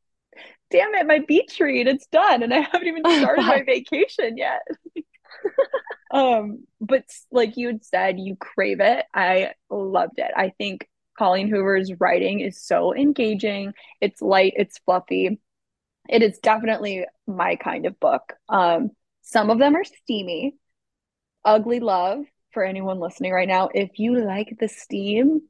"Damn 0.70 0.94
it, 0.94 1.06
my 1.06 1.18
beach 1.18 1.58
read, 1.58 1.88
it's 1.88 2.06
done, 2.06 2.44
and 2.44 2.54
I 2.54 2.60
haven't 2.60 2.86
even 2.86 3.02
started 3.18 3.42
my 3.42 3.62
vacation 3.62 4.36
yet." 4.36 4.62
um, 6.12 6.64
but 6.80 7.04
like 7.32 7.56
you 7.56 7.66
had 7.66 7.84
said, 7.84 8.20
you 8.20 8.36
crave 8.36 8.78
it. 8.80 9.06
I 9.12 9.54
loved 9.68 10.18
it. 10.18 10.30
I 10.36 10.50
think 10.56 10.88
Colleen 11.18 11.48
Hoover's 11.48 11.92
writing 11.98 12.40
is 12.40 12.62
so 12.62 12.94
engaging. 12.94 13.74
It's 14.00 14.22
light, 14.22 14.54
it's 14.56 14.78
fluffy. 14.78 15.40
It 16.08 16.22
is 16.22 16.38
definitely 16.38 17.06
my 17.26 17.56
kind 17.56 17.86
of 17.86 17.98
book. 17.98 18.34
Um, 18.48 18.90
some 19.22 19.50
of 19.50 19.58
them 19.58 19.74
are 19.74 19.84
steamy. 19.84 20.54
Ugly 21.44 21.80
Love, 21.80 22.24
for 22.52 22.64
anyone 22.64 23.00
listening 23.00 23.32
right 23.32 23.48
now, 23.48 23.68
if 23.74 23.98
you 23.98 24.24
like 24.24 24.56
the 24.60 24.68
steam, 24.68 25.42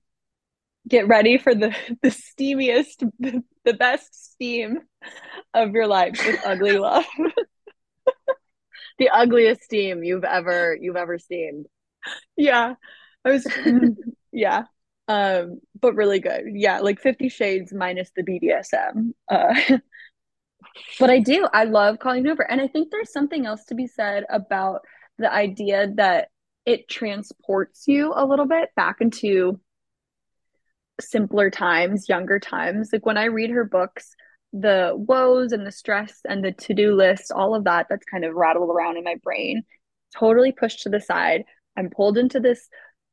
get 0.89 1.09
ready 1.09 1.39
for 1.39 1.55
the 1.55 1.75
the 2.03 2.11
steamiest, 2.11 3.09
the, 3.65 3.75
best 3.75 4.33
steam 4.33 4.81
of 5.55 5.73
your 5.73 5.87
life 5.87 6.21
with 6.27 6.41
Ugly 6.45 6.79
Love. 6.79 7.05
the 8.99 9.09
ugliest 9.11 9.63
steam 9.63 10.03
you've 10.03 10.25
ever 10.25 10.77
you've 10.81 10.97
ever 10.97 11.19
steamed. 11.19 11.67
Yeah. 12.37 12.75
I 13.25 13.31
was 13.31 13.47
yeah. 14.33 14.65
Um, 15.09 15.61
but 15.81 15.95
really 15.95 16.21
good. 16.21 16.45
Yeah, 16.53 16.81
like 16.81 17.01
50 17.01 17.29
Shades 17.29 17.73
minus 17.73 18.11
the 18.15 18.23
BDSM. 18.23 19.13
Uh 19.29 19.79
but 20.99 21.11
I 21.11 21.19
do. 21.19 21.49
I 21.53 21.65
love 21.65 21.99
Colleen 21.99 22.25
Hoover. 22.25 22.49
And 22.49 22.61
I 22.61 22.69
think 22.69 22.91
there's 22.91 23.13
something 23.13 23.47
else 23.47 23.65
to 23.67 23.75
be 23.75 23.87
said 23.87 24.25
about 24.31 24.83
the 25.19 25.33
idea 25.33 25.91
that 25.97 26.29
it 26.67 26.89
transports 26.89 27.85
you 27.87 28.13
a 28.15 28.25
little 28.25 28.47
bit 28.47 28.71
back 28.77 29.01
into 29.01 29.61
simpler 31.01 31.51
times, 31.51 32.09
younger 32.09 32.39
times. 32.39 32.91
Like 32.93 33.07
when 33.07 33.19
I 33.19 33.25
read 33.25 33.51
her 33.51 33.65
books, 33.65 34.15
the 34.53 34.93
woes 34.97 35.53
and 35.53 35.67
the 35.67 35.73
stress 35.73 36.21
and 36.29 36.45
the 36.45 36.53
to-do 36.53 36.95
list, 36.95 37.31
all 37.33 37.55
of 37.55 37.65
that 37.65 37.87
that's 37.89 38.05
kind 38.05 38.25
of 38.25 38.35
rattled 38.35 38.71
around 38.71 38.97
in 38.97 39.05
my 39.05 39.17
brain, 39.23 39.63
totally 40.17 40.53
pushed 40.53 40.83
to 40.83 40.89
the 40.89 41.01
side. 41.01 41.45
I'm 41.77 41.91
pulled 41.91 42.19
into 42.19 42.41
this 42.41 42.69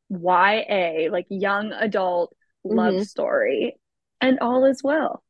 YA, 0.10 1.10
like 1.12 1.28
young 1.30 1.72
adult 1.74 2.36
love 2.64 2.94
mm-hmm. 2.94 3.04
story, 3.04 3.78
and 4.22 4.40
all 4.40 4.66
is 4.66 4.82
well. 4.84 5.24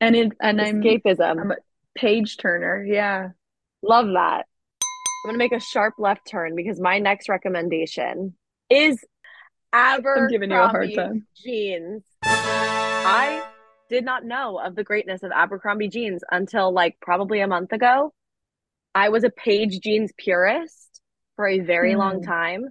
And 0.00 0.16
it 0.16 0.32
and 0.40 0.58
escapism. 0.58 1.20
I'm, 1.20 1.38
I'm 1.38 1.50
a 1.52 1.56
page 1.94 2.38
turner. 2.38 2.84
Yeah. 2.84 3.28
Love 3.82 4.06
that. 4.14 4.46
I'm 5.24 5.28
gonna 5.28 5.38
make 5.38 5.52
a 5.52 5.60
sharp 5.60 5.94
left 5.98 6.26
turn 6.28 6.56
because 6.56 6.80
my 6.80 6.98
next 6.98 7.28
recommendation 7.28 8.34
is 8.68 9.04
Abercrombie 9.72 10.20
I'm 10.20 10.28
giving 10.28 10.50
you 10.50 10.56
a 10.56 10.68
hard 10.68 10.94
time. 10.94 11.26
jeans. 11.36 12.02
I 12.22 13.42
did 13.88 14.04
not 14.04 14.24
know 14.24 14.58
of 14.58 14.74
the 14.74 14.84
greatness 14.84 15.22
of 15.22 15.30
Abercrombie 15.32 15.88
jeans 15.88 16.22
until 16.30 16.72
like 16.72 16.98
probably 17.00 17.40
a 17.40 17.46
month 17.46 17.72
ago. 17.72 18.12
I 18.94 19.08
was 19.08 19.24
a 19.24 19.30
Paige 19.30 19.80
jeans 19.80 20.12
purist 20.16 21.00
for 21.36 21.48
a 21.48 21.60
very 21.60 21.94
mm. 21.94 21.98
long 21.98 22.22
time. 22.22 22.66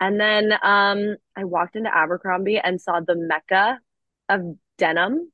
And 0.00 0.18
then 0.18 0.52
um, 0.62 1.16
I 1.36 1.44
walked 1.44 1.76
into 1.76 1.94
Abercrombie 1.94 2.58
and 2.58 2.80
saw 2.80 3.00
the 3.00 3.14
mecca 3.16 3.78
of 4.28 4.40
denim. 4.78 5.30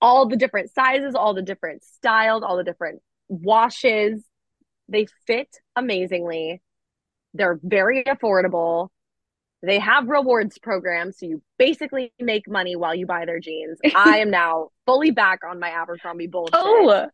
all 0.00 0.26
the 0.26 0.36
different 0.36 0.70
sizes, 0.72 1.14
all 1.14 1.34
the 1.34 1.42
different 1.42 1.82
styles, 1.82 2.42
all 2.42 2.56
the 2.56 2.64
different 2.64 3.02
washes. 3.28 4.24
They 4.88 5.06
fit 5.26 5.48
amazingly. 5.76 6.60
They're 7.34 7.58
very 7.62 8.04
affordable. 8.04 8.88
They 9.64 9.78
have 9.78 10.08
rewards 10.08 10.58
programs, 10.58 11.18
so 11.18 11.26
you 11.26 11.42
basically 11.58 12.12
make 12.20 12.48
money 12.48 12.76
while 12.76 12.94
you 12.94 13.06
buy 13.06 13.24
their 13.24 13.40
jeans. 13.40 13.78
I 13.94 14.18
am 14.18 14.30
now 14.30 14.70
fully 14.86 15.10
back 15.10 15.40
on 15.48 15.58
my 15.58 15.70
Abercrombie 15.70 16.26
bullshit. 16.26 16.54
Oh, 16.54 17.08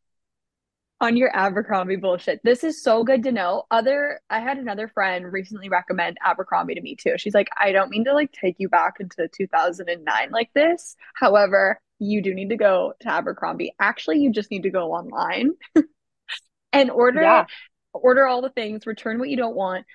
on 1.00 1.16
your 1.16 1.34
Abercrombie 1.34 1.96
bullshit. 1.96 2.40
This 2.44 2.62
is 2.62 2.82
so 2.82 3.04
good 3.04 3.22
to 3.22 3.32
know. 3.32 3.64
Other, 3.70 4.20
I 4.28 4.40
had 4.40 4.58
another 4.58 4.86
friend 4.88 5.32
recently 5.32 5.68
recommend 5.68 6.18
Abercrombie 6.22 6.74
to 6.74 6.82
me 6.82 6.94
too. 6.94 7.14
She's 7.16 7.34
like, 7.34 7.48
I 7.56 7.72
don't 7.72 7.90
mean 7.90 8.04
to 8.04 8.12
like 8.12 8.32
take 8.32 8.56
you 8.58 8.68
back 8.68 8.94
into 9.00 9.28
2009 9.28 10.30
like 10.30 10.50
this. 10.54 10.96
However, 11.14 11.80
you 11.98 12.22
do 12.22 12.34
need 12.34 12.50
to 12.50 12.56
go 12.56 12.92
to 13.00 13.08
Abercrombie. 13.08 13.74
Actually, 13.80 14.18
you 14.18 14.30
just 14.30 14.50
need 14.50 14.64
to 14.64 14.70
go 14.70 14.92
online 14.92 15.52
and 16.72 16.90
order 16.90 17.22
yeah. 17.22 17.46
order 17.94 18.26
all 18.26 18.42
the 18.42 18.50
things, 18.50 18.86
return 18.86 19.18
what 19.18 19.30
you 19.30 19.36
don't 19.36 19.56
want. 19.56 19.86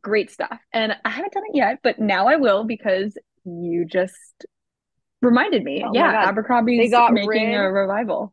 Great 0.00 0.30
stuff. 0.30 0.58
And 0.72 0.94
I 1.04 1.10
haven't 1.10 1.32
done 1.32 1.42
it 1.48 1.56
yet, 1.56 1.80
but 1.82 1.98
now 1.98 2.26
I 2.26 2.36
will 2.36 2.64
because 2.64 3.16
you 3.44 3.84
just 3.84 4.46
reminded 5.22 5.64
me. 5.64 5.84
Oh 5.86 5.90
yeah, 5.92 6.28
Abercrombie's 6.28 6.78
they 6.80 6.88
got 6.88 7.12
making 7.12 7.28
rid, 7.28 7.54
a 7.54 7.70
revival. 7.70 8.32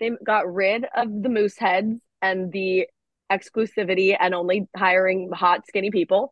They 0.00 0.10
got 0.24 0.52
rid 0.52 0.84
of 0.96 1.08
the 1.22 1.28
moose 1.28 1.58
heads 1.58 2.00
and 2.20 2.52
the 2.52 2.86
exclusivity 3.30 4.16
and 4.18 4.34
only 4.34 4.68
hiring 4.76 5.30
hot 5.32 5.66
skinny 5.66 5.90
people. 5.90 6.30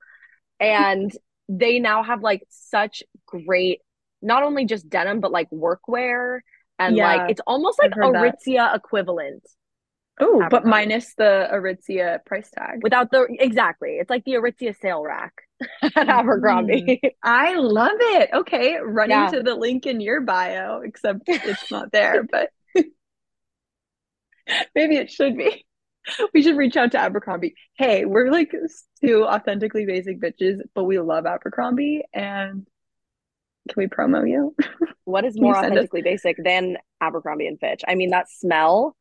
And 0.59 1.11
they 1.49 1.79
now 1.79 2.03
have 2.03 2.23
like 2.23 2.43
such 2.49 3.03
great 3.27 3.81
not 4.23 4.43
only 4.43 4.67
just 4.67 4.89
denim 4.89 5.21
but 5.21 5.33
like 5.33 5.49
workwear 5.51 6.41
and 6.79 6.97
yeah, 6.97 7.17
like 7.17 7.31
it's 7.31 7.41
almost 7.47 7.79
like 7.79 7.93
Aritzia 7.93 8.57
that. 8.57 8.77
equivalent. 8.77 9.43
Oh, 10.21 10.47
but 10.51 10.67
minus 10.67 11.15
the 11.15 11.49
Aritzia 11.53 12.25
price 12.25 12.51
tag. 12.51 12.81
Without 12.83 13.11
the 13.11 13.27
exactly. 13.39 13.97
It's 14.01 14.11
like 14.11 14.25
the 14.25 14.33
Aritzia 14.33 14.79
sale 14.79 15.03
rack 15.03 15.33
at 15.83 15.93
mm-hmm. 15.95 16.11
Abercrombie. 16.11 17.01
Mm, 17.03 17.11
I 17.23 17.55
love 17.57 17.97
it. 17.99 18.31
Okay, 18.35 18.77
running 18.83 19.17
yeah. 19.17 19.31
to 19.31 19.43
the 19.43 19.55
link 19.55 19.87
in 19.87 20.01
your 20.01 20.21
bio, 20.21 20.81
except 20.81 21.23
it's 21.27 21.71
not 21.71 21.93
there, 21.93 22.23
but 22.31 22.51
maybe 24.75 24.97
it 24.97 25.11
should 25.11 25.37
be. 25.37 25.65
We 26.33 26.43
should 26.43 26.57
reach 26.57 26.77
out 26.77 26.93
to 26.93 26.99
Abercrombie. 26.99 27.55
Hey, 27.77 28.05
we're 28.05 28.31
like 28.31 28.53
two 29.05 29.25
authentically 29.25 29.85
basic 29.85 30.21
bitches, 30.21 30.61
but 30.75 30.85
we 30.85 30.99
love 30.99 31.27
Abercrombie 31.27 32.03
and 32.13 32.67
can 33.69 33.83
we 33.83 33.87
promo 33.87 34.29
you? 34.29 34.55
What 35.05 35.25
is 35.25 35.39
more 35.39 35.57
authentically 35.57 36.03
basic 36.03 36.37
than 36.43 36.77
Abercrombie 37.01 37.47
and 37.47 37.59
Fitch? 37.59 37.83
I 37.87 37.95
mean, 37.95 38.11
that 38.11 38.31
smell. 38.31 38.97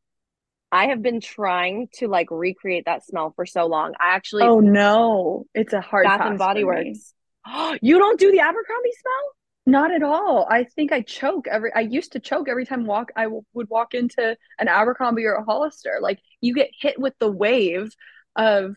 I 0.72 0.86
have 0.86 1.02
been 1.02 1.20
trying 1.20 1.88
to 1.94 2.08
like 2.08 2.30
recreate 2.30 2.84
that 2.86 3.04
smell 3.04 3.32
for 3.34 3.46
so 3.46 3.66
long. 3.66 3.94
I 3.98 4.14
actually 4.14 4.44
Oh 4.44 4.60
no. 4.60 5.46
It's 5.54 5.72
a 5.72 5.80
hard 5.80 6.04
Bath 6.04 6.20
and 6.22 6.38
Body 6.38 6.64
Works. 6.64 7.12
you 7.82 7.98
don't 7.98 8.18
do 8.18 8.30
the 8.30 8.40
Abercrombie 8.40 8.92
smell? 9.00 9.34
Not 9.66 9.92
at 9.92 10.02
all. 10.02 10.46
I 10.48 10.64
think 10.64 10.92
I 10.92 11.02
choke 11.02 11.46
every 11.48 11.72
I 11.74 11.80
used 11.80 12.12
to 12.12 12.20
choke 12.20 12.48
every 12.48 12.64
time 12.64 12.86
walk 12.86 13.10
I 13.16 13.24
w- 13.24 13.42
would 13.52 13.68
walk 13.68 13.94
into 13.94 14.36
an 14.58 14.68
Abercrombie 14.68 15.26
or 15.26 15.34
a 15.34 15.44
Hollister. 15.44 15.98
Like 16.00 16.20
you 16.40 16.54
get 16.54 16.70
hit 16.80 16.98
with 16.98 17.14
the 17.18 17.30
wave 17.30 17.92
of 18.36 18.74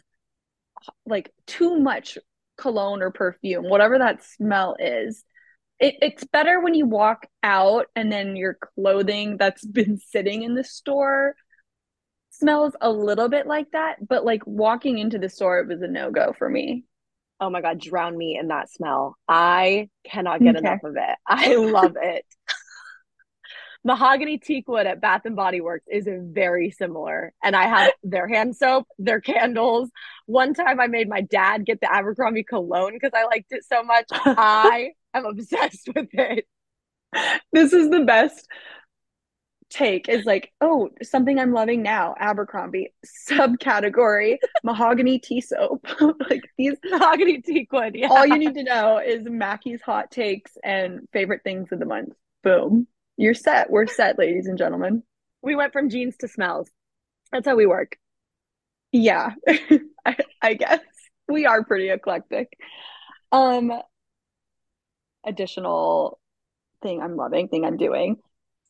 like 1.06 1.32
too 1.48 1.80
much 1.80 2.18
cologne 2.58 3.02
or 3.02 3.12
perfume, 3.12 3.70
whatever 3.70 4.00
that 4.00 4.24
smell 4.24 4.76
is 4.80 5.24
it, 5.80 5.96
it's 6.02 6.24
better 6.26 6.62
when 6.62 6.74
you 6.76 6.86
walk 6.86 7.28
out 7.44 7.88
and 7.96 8.12
then 8.12 8.36
your 8.36 8.58
clothing 8.76 9.38
that's 9.38 9.66
been 9.66 9.98
sitting 10.10 10.44
in 10.44 10.56
the 10.56 10.64
store 10.64 11.36
smells 12.34 12.74
a 12.82 12.90
little 12.90 13.30
bit 13.30 13.48
like 13.48 13.72
that 13.72 13.96
but 14.08 14.26
like 14.26 14.46
walking 14.46 14.98
into 14.98 15.20
the 15.20 15.30
store 15.30 15.60
it 15.60 15.68
was 15.68 15.82
a 15.82 15.88
no-go 15.88 16.34
for 16.38 16.50
me. 16.50 16.84
Oh 17.40 17.50
my 17.50 17.62
god 17.62 17.80
drown 17.80 18.18
me 18.18 18.38
in 18.40 18.48
that 18.48 18.72
smell. 18.72 19.18
I 19.28 19.90
cannot 20.04 20.42
get 20.42 20.56
okay. 20.56 20.66
enough 20.66 20.84
of 20.84 20.96
it. 20.96 21.18
I 21.28 21.56
love 21.56 21.96
it. 22.02 22.26
Mahogany 23.86 24.40
teakwood 24.40 24.86
at 24.86 25.02
bath 25.02 25.24
and 25.26 25.36
body 25.36 25.60
works 25.60 25.86
is 25.92 26.08
very 26.08 26.72
similar 26.72 27.34
and 27.44 27.54
i 27.54 27.68
have 27.68 27.92
their 28.04 28.28
hand 28.28 28.56
soap 28.56 28.88
their 28.98 29.22
candles. 29.22 29.90
One 30.26 30.54
time 30.54 30.80
i 30.80 30.88
made 30.88 31.10
my 31.10 31.22
dad 31.22 31.66
get 31.66 31.82
the 31.82 31.94
abercrombie 31.94 32.44
cologne 32.44 32.94
because 32.94 33.12
i 33.14 33.26
liked 33.26 33.52
it 33.52 33.64
so 33.66 33.84
much. 33.84 34.06
I'm 35.16 35.26
obsessed 35.26 35.90
with 35.96 36.10
it. 36.14 36.46
This 37.52 37.74
is 37.74 37.90
the 37.92 38.02
best 38.02 38.48
take 39.74 40.08
is 40.08 40.26
like, 40.26 40.52
oh, 40.62 40.90
something 41.02 41.40
I'm 41.40 41.54
loving 41.54 41.82
now, 41.82 42.16
Abercrombie 42.20 42.94
subcategory 43.30 44.38
mahogany 44.64 45.20
tea 45.20 45.42
soap. 45.42 45.86
like 46.30 46.44
these 46.58 46.76
mahogany 46.86 47.42
teakwood. 47.42 47.96
Yeah. 47.96 48.08
All 48.08 48.26
you 48.26 48.38
need 48.38 48.54
to 48.54 48.64
know 48.64 49.00
is 49.00 49.22
Mackie's 49.26 49.82
hot 49.82 50.12
takes 50.12 50.52
and 50.64 51.08
favorite 51.12 51.42
things 51.44 51.72
of 51.72 51.80
the 51.80 51.86
month. 51.86 52.14
Boom. 52.44 52.88
You're 53.18 53.34
set. 53.34 53.70
We're 53.70 53.88
set, 53.88 54.18
ladies 54.18 54.48
and 54.48 54.58
gentlemen. 54.58 55.04
We 55.42 55.56
went 55.56 55.74
from 55.74 55.90
jeans 55.90 56.16
to 56.18 56.28
smells. 56.28 56.70
That's 57.32 57.48
how 57.48 57.56
we 57.56 57.66
work. 57.66 57.98
Yeah. 58.92 59.32
I, 60.06 60.18
I 60.42 60.54
guess 60.54 60.82
we 61.28 61.46
are 61.46 61.64
pretty 61.64 61.90
eclectic. 61.90 62.54
Um 63.32 63.72
additional 65.26 66.20
thing 66.82 67.02
I'm 67.02 67.16
loving, 67.16 67.48
thing 67.48 67.66
I'm 67.66 67.78
doing. 67.78 68.18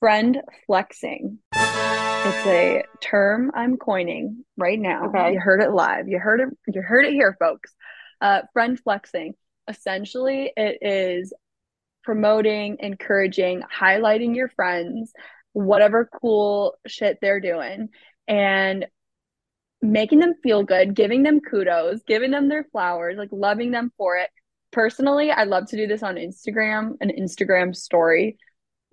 Friend 0.03 0.41
flexing. 0.67 1.39
It's 1.53 2.45
a 2.45 2.83
term 3.00 3.51
I'm 3.55 3.77
coining 3.77 4.43
right 4.57 4.77
now. 4.77 5.05
Okay. 5.05 5.31
You 5.31 5.39
heard 5.39 5.62
it 5.62 5.72
live. 5.72 6.10
You 6.10 6.19
heard 6.19 6.41
it. 6.41 6.50
You 6.67 6.81
heard 6.81 7.05
it 7.05 7.13
here, 7.13 7.38
folks. 7.39 7.74
Uh, 8.19 8.41
friend 8.51 8.77
flexing. 8.77 9.36
Essentially, 9.65 10.51
it 10.57 10.79
is 10.81 11.31
promoting, 12.03 12.79
encouraging, 12.81 13.62
highlighting 13.62 14.36
your 14.36 14.50
friends, 14.50 15.13
whatever 15.53 16.10
cool 16.22 16.75
shit 16.86 17.19
they're 17.22 17.39
doing, 17.39 17.88
and 18.27 18.88
making 19.81 20.19
them 20.19 20.33
feel 20.43 20.63
good, 20.63 20.95
giving 20.95 21.24
them 21.24 21.39
kudos, 21.39 22.01
giving 22.05 22.31
them 22.31 22.50
their 22.50 22.65
flowers, 22.74 23.15
like 23.17 23.29
loving 23.31 23.72
them 23.72 23.89
for 23.98 24.17
it. 24.17 24.29
Personally, 24.69 25.31
I 25.31 25.45
love 25.45 25.67
to 25.67 25.77
do 25.77 25.88
this 25.88 26.03
on 26.03 26.15
Instagram, 26.15 26.98
an 27.00 27.10
Instagram 27.17 27.74
story, 27.74 28.38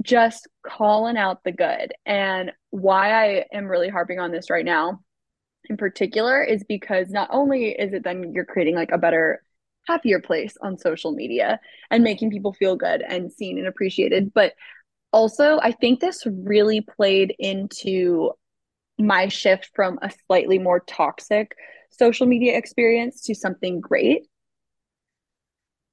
just 0.03 0.49
calling 0.67 1.17
out 1.17 1.45
the 1.45 1.53
good. 1.53 1.93
And 2.07 2.53
why 2.71 3.13
I 3.13 3.45
am 3.53 3.67
really 3.67 3.89
harping 3.89 4.19
on 4.19 4.33
this 4.33 4.51
right 4.51 4.65
now 4.65 5.01
in 5.69 5.77
particular 5.77 6.43
is 6.43 6.65
because 6.65 7.11
not 7.11 7.29
only 7.31 7.71
is 7.73 7.93
it 7.93 8.03
then 8.03 8.33
you're 8.33 8.47
creating 8.47 8.75
like 8.75 8.91
a 8.93 8.99
better 8.99 9.43
happier 9.87 10.21
place 10.21 10.57
on 10.63 10.79
social 10.79 11.13
media 11.13 11.61
and 11.91 12.03
making 12.03 12.31
people 12.31 12.53
feel 12.53 12.77
good 12.77 13.03
and 13.07 13.31
seen 13.31 13.59
and 13.59 13.67
appreciated 13.67 14.33
but 14.35 14.55
also 15.13 15.59
i 15.63 15.71
think 15.71 16.01
this 16.01 16.25
really 16.27 16.81
played 16.81 17.35
into 17.39 18.31
my 18.99 19.29
shift 19.29 19.71
from 19.75 19.99
a 20.03 20.11
slightly 20.27 20.59
more 20.59 20.81
toxic 20.81 21.55
social 21.91 22.27
media 22.27 22.57
experience 22.57 23.23
to 23.23 23.35
something 23.35 23.81
great. 23.81 24.29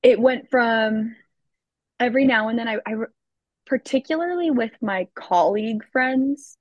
It 0.03 0.19
went 0.19 0.49
from 0.49 1.15
every 1.99 2.25
now 2.25 2.49
and 2.49 2.57
then, 2.57 2.67
I, 2.67 2.77
I 2.85 2.93
particularly 3.67 4.50
with 4.50 4.71
my 4.81 5.07
colleague 5.13 5.83
friends, 5.91 6.57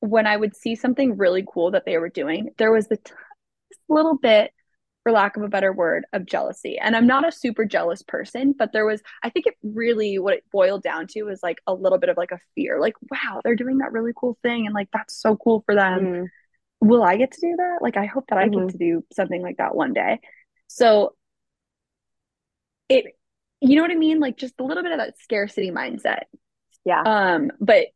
when 0.00 0.26
I 0.26 0.36
would 0.36 0.54
see 0.56 0.74
something 0.74 1.16
really 1.16 1.44
cool 1.50 1.70
that 1.70 1.84
they 1.86 1.96
were 1.98 2.10
doing, 2.10 2.50
there 2.58 2.72
was 2.72 2.88
the 2.88 2.98
little 3.88 4.16
bit 4.16 4.52
for 5.02 5.12
lack 5.12 5.36
of 5.36 5.42
a 5.42 5.48
better 5.48 5.72
word, 5.72 6.04
of 6.12 6.26
jealousy. 6.26 6.78
And 6.78 6.94
I'm 6.94 7.06
not 7.06 7.26
a 7.26 7.32
super 7.32 7.64
jealous 7.64 8.02
person, 8.02 8.54
but 8.56 8.72
there 8.72 8.84
was, 8.84 9.00
I 9.22 9.30
think 9.30 9.46
it 9.46 9.54
really, 9.62 10.18
what 10.18 10.34
it 10.34 10.44
boiled 10.52 10.82
down 10.82 11.06
to 11.08 11.22
was 11.22 11.40
like 11.42 11.58
a 11.66 11.72
little 11.72 11.98
bit 11.98 12.10
of 12.10 12.16
like 12.16 12.32
a 12.32 12.40
fear, 12.54 12.80
like, 12.80 12.94
wow, 13.10 13.40
they're 13.42 13.56
doing 13.56 13.78
that 13.78 13.92
really 13.92 14.12
cool 14.14 14.36
thing. 14.42 14.66
And 14.66 14.74
like, 14.74 14.88
that's 14.92 15.16
so 15.16 15.36
cool 15.36 15.62
for 15.64 15.74
them. 15.74 16.00
Mm-hmm. 16.00 16.88
Will 16.88 17.02
I 17.02 17.16
get 17.16 17.32
to 17.32 17.40
do 17.40 17.54
that? 17.56 17.78
Like, 17.80 17.96
I 17.96 18.06
hope 18.06 18.26
that 18.28 18.38
mm-hmm. 18.38 18.58
I 18.58 18.62
get 18.62 18.72
to 18.72 18.78
do 18.78 19.04
something 19.12 19.42
like 19.42 19.56
that 19.56 19.74
one 19.74 19.94
day. 19.94 20.20
So 20.66 21.14
it, 22.88 23.06
you 23.60 23.76
know 23.76 23.82
what 23.82 23.90
I 23.90 23.96
mean? 23.96 24.20
Like, 24.20 24.36
just 24.36 24.60
a 24.60 24.64
little 24.64 24.82
bit 24.82 24.92
of 24.92 24.98
that 24.98 25.18
scarcity 25.18 25.70
mindset. 25.70 26.22
Yeah. 26.84 27.02
Um, 27.02 27.50
but 27.60 27.86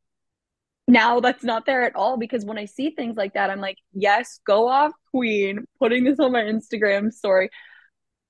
now 0.89 1.21
that's 1.21 1.45
not 1.45 1.65
there 1.65 1.83
at 1.83 1.97
all 1.97 2.17
because 2.17 2.45
when 2.45 2.59
I 2.59 2.65
see 2.65 2.91
things 2.91 3.17
like 3.17 3.35
that, 3.35 3.51
I'm 3.51 3.61
like, 3.61 3.79
yes, 3.93 4.41
go 4.45 4.69
off, 4.69 4.93
queen, 5.11 5.65
putting 5.79 6.05
this 6.05 6.19
on 6.19 6.33
my 6.33 6.43
Instagram 6.43 7.13
story, 7.13 7.51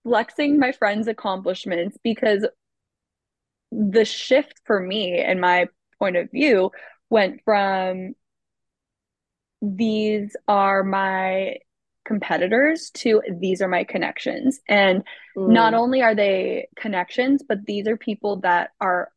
flexing 0.04 0.58
my 0.58 0.72
friends' 0.72 1.08
accomplishments 1.08 1.96
because 2.02 2.46
the 3.70 4.04
shift 4.04 4.60
for 4.64 4.78
me 4.78 5.18
and 5.18 5.40
my 5.40 5.68
point 5.98 6.16
of 6.16 6.30
view 6.30 6.70
went 7.08 7.40
from 7.44 8.14
these 9.62 10.36
are 10.46 10.82
my 10.82 11.56
competitors 12.04 12.90
to 12.94 13.22
these 13.38 13.62
are 13.62 13.68
my 13.68 13.84
connections. 13.84 14.60
And 14.68 15.04
mm. 15.36 15.48
not 15.48 15.74
only 15.74 16.02
are 16.02 16.14
they 16.14 16.68
connections, 16.76 17.42
but 17.46 17.64
these 17.66 17.86
are 17.86 17.96
people 17.96 18.40
that 18.40 18.70
are 18.80 19.10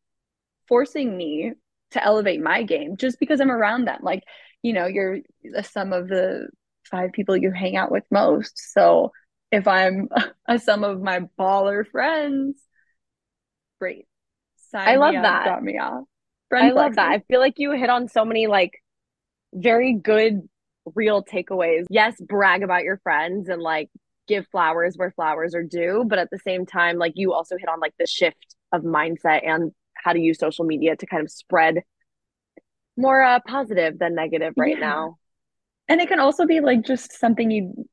forcing 0.68 1.16
me 1.16 1.54
to 1.92 2.04
elevate 2.04 2.42
my 2.42 2.64
game 2.64 2.98
just 2.98 3.20
because 3.20 3.40
I'm 3.40 3.52
around 3.52 3.86
them. 3.86 4.00
Like, 4.02 4.24
you 4.62 4.74
know, 4.74 4.86
you're 4.86 5.20
the 5.44 5.64
sum 5.64 5.94
of 5.94 6.08
the 6.08 6.48
five 6.90 7.12
people 7.14 7.38
you 7.38 7.52
hang 7.52 7.76
out 7.76 7.92
with 7.92 8.04
most. 8.12 8.74
So 8.74 9.12
if 9.52 9.68
I'm 9.68 10.10
a 10.48 10.60
sum 10.60 10.84
of 10.84 11.02
my 11.02 11.22
baller 11.40 11.88
friends, 11.88 12.62
great. 13.80 14.08
Sign 14.72 14.88
I 14.88 14.96
love 14.96 15.16
up, 15.16 15.24
that. 15.24 15.46
Got 15.46 15.64
me 15.64 15.78
off. 15.78 16.04
Friend 16.50 16.68
I 16.68 16.72
flexing. 16.72 16.76
love 16.76 16.96
that. 16.96 17.12
I 17.12 17.20
feel 17.28 17.40
like 17.40 17.56
you 17.58 17.72
hit 17.72 17.90
on 17.90 18.08
so 18.08 18.26
many 18.26 18.48
like 18.48 18.74
very 19.54 19.94
good 19.94 20.48
real 20.94 21.24
takeaways. 21.24 21.86
Yes, 21.90 22.20
brag 22.20 22.64
about 22.64 22.84
your 22.84 22.98
friends 22.98 23.50
and 23.50 23.62
like 23.62 23.90
give 24.28 24.48
flowers 24.48 24.96
where 24.98 25.12
flowers 25.12 25.56
are 25.56 25.64
due, 25.64 26.04
but 26.08 26.20
at 26.20 26.30
the 26.30 26.40
same 26.40 26.66
time 26.66 26.98
like 26.98 27.14
you 27.16 27.34
also 27.34 27.58
hit 27.58 27.70
on 27.70 27.80
like 27.80 27.94
the 28.00 28.08
shift 28.08 28.56
of 28.72 28.82
mindset 28.82 29.48
and 29.48 29.72
how 29.94 30.14
to 30.14 30.20
use 30.20 30.40
social 30.40 30.66
media 30.66 30.96
to 30.96 31.06
kind 31.06 31.24
of 31.24 31.32
spread 31.32 31.84
more 32.98 33.22
uh, 33.22 33.40
positive 33.48 34.00
than 34.00 34.16
negative 34.16 34.54
right 34.58 34.78
yeah. 34.80 34.88
now. 34.88 35.18
And 35.88 36.02
it 36.02 36.08
can 36.08 36.20
also 36.20 36.46
be 36.46 36.62
like 36.62 36.84
just 36.84 37.12
something 37.14 37.52
you 37.52 37.88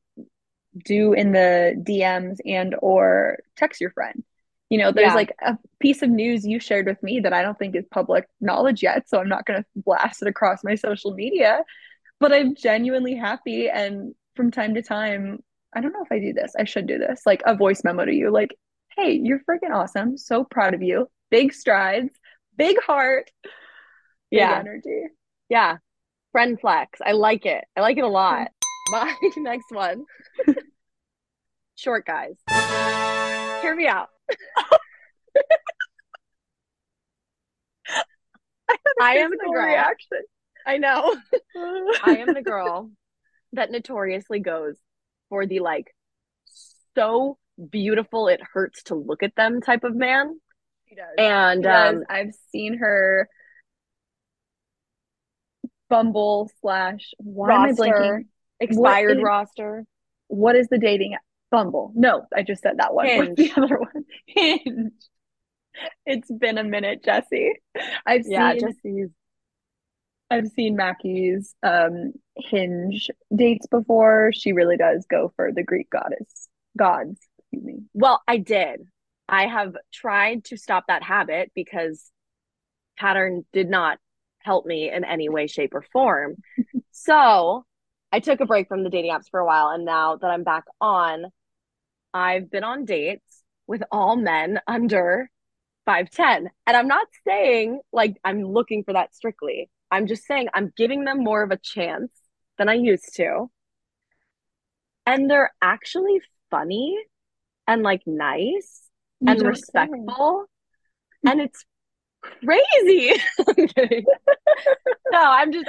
do 0.84 1.12
in 1.12 1.32
the 1.32 1.74
DMs 1.78 2.38
and 2.46 2.74
or 2.80 3.38
text 3.56 3.80
your 3.80 3.90
friend. 3.90 4.24
You 4.70 4.78
know, 4.78 4.90
there's 4.90 5.08
yeah. 5.08 5.14
like 5.14 5.32
a 5.42 5.58
piece 5.80 6.00
of 6.00 6.08
news 6.08 6.46
you 6.46 6.58
shared 6.58 6.86
with 6.86 7.02
me 7.02 7.20
that 7.20 7.34
I 7.34 7.42
don't 7.42 7.58
think 7.58 7.76
is 7.76 7.84
public 7.90 8.26
knowledge 8.40 8.82
yet, 8.82 9.06
so 9.06 9.18
I'm 9.18 9.28
not 9.28 9.44
going 9.44 9.60
to 9.60 9.66
blast 9.76 10.22
it 10.22 10.28
across 10.28 10.64
my 10.64 10.76
social 10.76 11.12
media, 11.12 11.62
but 12.22 12.32
I'm 12.32 12.54
genuinely 12.54 13.16
happy 13.16 13.68
and 13.68 14.14
from 14.36 14.52
time 14.52 14.74
to 14.74 14.82
time, 14.82 15.40
I 15.74 15.80
don't 15.80 15.92
know 15.92 16.04
if 16.04 16.12
I 16.12 16.20
do 16.20 16.32
this. 16.32 16.52
I 16.56 16.64
should 16.64 16.86
do 16.86 16.96
this. 16.96 17.22
Like 17.26 17.42
a 17.44 17.56
voice 17.56 17.82
memo 17.82 18.04
to 18.04 18.14
you 18.14 18.30
like, 18.30 18.54
"Hey, 18.96 19.20
you're 19.22 19.40
freaking 19.40 19.74
awesome. 19.74 20.16
So 20.16 20.44
proud 20.44 20.72
of 20.72 20.82
you 20.82 21.08
big 21.30 21.52
strides, 21.52 22.10
big 22.56 22.80
heart, 22.80 23.30
big 23.42 23.52
yeah. 24.38 24.56
energy. 24.56 25.06
Yeah. 25.48 25.78
Friend 26.30 26.60
flex. 26.60 27.00
I 27.04 27.12
like 27.12 27.44
it. 27.44 27.64
I 27.76 27.80
like 27.80 27.98
it 27.98 28.04
a 28.04 28.08
lot. 28.08 28.48
Hmm. 28.88 28.92
My 28.92 29.16
next 29.38 29.70
one. 29.70 30.04
Short 31.74 32.06
guys. 32.06 32.36
Hear 33.62 33.74
me 33.74 33.88
out. 33.88 34.10
I 39.00 39.16
am 39.16 39.30
the. 39.30 39.52
Reaction. 39.52 40.22
I 40.66 40.78
know. 40.78 41.14
I 42.04 42.18
am 42.18 42.34
the 42.34 42.42
girl 42.44 42.90
that 43.52 43.70
notoriously 43.70 44.40
goes 44.40 44.76
for 45.28 45.46
the 45.46 45.60
like 45.60 45.94
so 46.94 47.38
beautiful 47.70 48.28
it 48.28 48.40
hurts 48.52 48.84
to 48.84 48.94
look 48.94 49.22
at 49.22 49.34
them 49.36 49.60
type 49.60 49.84
of 49.84 49.94
man. 49.94 50.38
She 50.88 50.94
does. 50.94 51.06
And 51.18 51.60
she 51.60 51.64
does. 51.64 51.96
Um, 51.96 52.04
I've 52.08 52.34
seen 52.50 52.78
her 52.78 53.28
Bumble 55.88 56.50
slash 56.62 57.12
roster, 57.22 57.52
am 57.52 57.60
I 57.60 57.72
blinking? 57.74 58.28
Expired 58.60 59.18
what 59.18 59.24
roster. 59.24 59.84
what 60.28 60.56
is 60.56 60.68
the 60.68 60.78
dating? 60.78 61.16
Bumble. 61.50 61.92
No, 61.94 62.24
I 62.34 62.42
just 62.42 62.62
said 62.62 62.78
that 62.78 62.94
one. 62.94 63.06
Hinge. 63.06 63.38
What's 63.38 63.54
the 63.54 63.62
other 63.62 63.78
one? 63.78 64.04
Hinge. 64.26 64.92
It's 66.06 66.30
been 66.30 66.56
a 66.56 66.64
minute, 66.64 67.04
Jessie. 67.04 67.52
I've 68.06 68.22
yeah, 68.26 68.52
seen 68.52 68.60
Jessie's. 68.60 69.10
I've 70.32 70.48
seen 70.48 70.76
Mackie's 70.76 71.54
um, 71.62 72.14
Hinge 72.36 73.10
dates 73.34 73.66
before. 73.66 74.32
She 74.34 74.52
really 74.52 74.76
does 74.78 75.04
go 75.08 75.32
for 75.36 75.52
the 75.52 75.62
Greek 75.62 75.90
goddess 75.90 76.48
gods. 76.76 77.20
Excuse 77.38 77.64
me. 77.64 77.82
Well, 77.92 78.22
I 78.26 78.38
did. 78.38 78.86
I 79.28 79.46
have 79.46 79.76
tried 79.92 80.44
to 80.46 80.56
stop 80.56 80.84
that 80.88 81.02
habit 81.02 81.52
because 81.54 82.10
pattern 82.98 83.44
did 83.52 83.68
not 83.68 83.98
help 84.38 84.64
me 84.64 84.90
in 84.90 85.04
any 85.04 85.28
way, 85.28 85.46
shape, 85.46 85.74
or 85.74 85.84
form. 85.92 86.36
so 86.92 87.64
I 88.10 88.20
took 88.20 88.40
a 88.40 88.46
break 88.46 88.68
from 88.68 88.84
the 88.84 88.90
dating 88.90 89.12
apps 89.12 89.30
for 89.30 89.40
a 89.40 89.46
while. 89.46 89.68
And 89.68 89.84
now 89.84 90.16
that 90.16 90.30
I'm 90.30 90.44
back 90.44 90.64
on, 90.80 91.26
I've 92.14 92.50
been 92.50 92.64
on 92.64 92.84
dates 92.84 93.42
with 93.66 93.82
all 93.90 94.16
men 94.16 94.60
under 94.66 95.30
5'10. 95.86 96.46
And 96.66 96.76
I'm 96.76 96.88
not 96.88 97.06
saying 97.26 97.80
like 97.92 98.16
I'm 98.24 98.44
looking 98.44 98.84
for 98.84 98.92
that 98.94 99.14
strictly. 99.14 99.68
I'm 99.92 100.06
just 100.06 100.26
saying 100.26 100.48
I'm 100.54 100.72
giving 100.74 101.04
them 101.04 101.22
more 101.22 101.42
of 101.42 101.50
a 101.50 101.58
chance 101.58 102.10
than 102.56 102.68
I 102.70 102.74
used 102.74 103.14
to. 103.16 103.50
And 105.04 105.30
they're 105.30 105.52
actually 105.60 106.20
funny 106.50 106.96
and 107.66 107.82
like 107.82 108.02
nice 108.06 108.84
and 109.24 109.42
respectful. 109.42 110.46
and 111.26 111.42
it's 111.42 111.64
crazy. 112.22 113.12
no, 115.12 115.20
I'm 115.20 115.52
just 115.52 115.68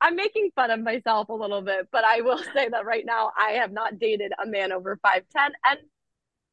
I'm 0.00 0.16
making 0.16 0.50
fun 0.54 0.70
of 0.70 0.80
myself 0.80 1.30
a 1.30 1.32
little 1.32 1.62
bit, 1.62 1.88
but 1.90 2.04
I 2.04 2.20
will 2.20 2.38
say 2.52 2.68
that 2.68 2.84
right 2.84 3.04
now 3.06 3.32
I 3.38 3.52
have 3.52 3.72
not 3.72 3.98
dated 3.98 4.32
a 4.42 4.46
man 4.46 4.72
over 4.72 4.98
5'10 5.04 5.22
and 5.36 5.78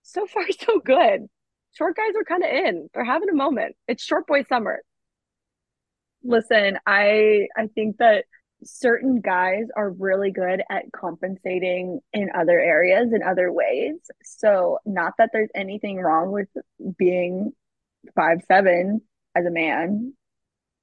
so 0.04 0.26
far 0.28 0.46
so 0.66 0.80
good. 0.80 1.28
Short 1.74 1.98
guys 1.98 2.14
are 2.16 2.24
kind 2.24 2.44
of 2.44 2.50
in. 2.50 2.90
They're 2.94 3.04
having 3.04 3.30
a 3.30 3.36
moment. 3.36 3.76
It's 3.90 4.04
short 4.04 4.28
boy 4.28 4.46
summer. 4.48 4.82
Listen, 6.24 6.78
I 6.86 7.48
I 7.58 7.68
think 7.74 7.98
that 7.98 8.26
certain 8.64 9.22
guys 9.22 9.66
are 9.76 9.90
really 9.90 10.32
good 10.32 10.62
at 10.70 10.92
compensating 10.92 12.00
in 12.14 12.30
other 12.36 12.60
areas 12.60 13.12
in 13.14 13.24
other 13.24 13.52
ways. 13.52 13.96
So, 14.24 14.80
not 14.86 15.14
that 15.18 15.32
there's 15.34 15.50
anything 15.56 15.98
wrong 16.00 16.32
with 16.32 16.48
being 16.98 17.54
five 18.16 18.40
seven 18.48 19.02
as 19.36 19.46
a 19.46 19.52
man. 19.52 20.14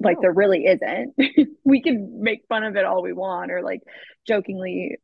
Like 0.00 0.18
No. 0.18 0.22
there 0.22 0.32
really 0.32 0.66
isn't. 0.66 1.14
we 1.64 1.82
can 1.82 2.22
make 2.22 2.42
fun 2.48 2.64
of 2.64 2.76
it 2.76 2.84
all 2.84 3.02
we 3.02 3.12
want 3.12 3.50
or 3.50 3.62
like 3.62 3.82
jokingly 4.26 4.98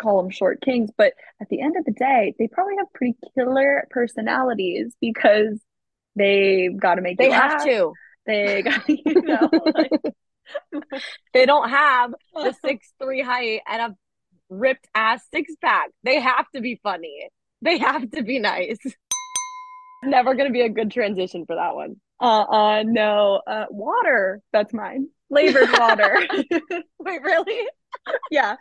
call 0.00 0.22
them 0.22 0.30
short 0.30 0.60
kings, 0.60 0.90
but 0.96 1.14
at 1.40 1.48
the 1.48 1.60
end 1.60 1.76
of 1.76 1.84
the 1.84 1.92
day, 1.92 2.34
they 2.38 2.46
probably 2.48 2.76
have 2.78 2.92
pretty 2.94 3.16
killer 3.34 3.86
personalities 3.90 4.94
because 5.00 5.60
they've 6.14 6.78
got 6.78 6.96
to 6.96 7.02
make 7.02 7.18
They 7.18 7.30
have 7.30 7.52
laugh. 7.52 7.64
to. 7.64 7.92
They 8.28 8.62
you 8.86 9.22
know 9.22 9.50
like, 9.74 9.90
They 11.32 11.46
don't 11.46 11.68
have 11.68 12.14
the 12.34 12.54
six 12.64 12.92
three 13.02 13.22
height 13.22 13.62
and 13.66 13.82
a 13.92 13.96
ripped 14.50 14.86
ass 14.94 15.22
six 15.34 15.52
pack. 15.60 15.90
They 16.04 16.20
have 16.20 16.46
to 16.54 16.60
be 16.60 16.78
funny. 16.82 17.28
They 17.62 17.78
have 17.78 18.08
to 18.12 18.22
be 18.22 18.38
nice. 18.38 18.78
Never 20.04 20.34
gonna 20.36 20.50
be 20.52 20.60
a 20.60 20.68
good 20.68 20.92
transition 20.92 21.44
for 21.46 21.56
that 21.56 21.74
one. 21.74 21.96
uh 22.20 22.42
uh 22.42 22.82
no 22.86 23.40
uh 23.46 23.64
water 23.70 24.40
that's 24.52 24.72
mine 24.72 25.08
flavored 25.28 25.70
water 25.72 26.20
Wait, 27.00 27.22
really? 27.22 27.66
yeah 28.30 28.56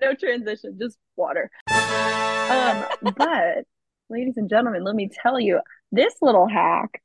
no 0.00 0.14
transition 0.18 0.78
just 0.80 0.96
water 1.16 1.50
um 1.70 2.84
but 3.16 3.64
ladies 4.08 4.36
and 4.36 4.48
gentlemen 4.48 4.84
let 4.84 4.94
me 4.94 5.08
tell 5.22 5.38
you 5.40 5.60
this 5.92 6.14
little 6.22 6.46
hack 6.48 7.00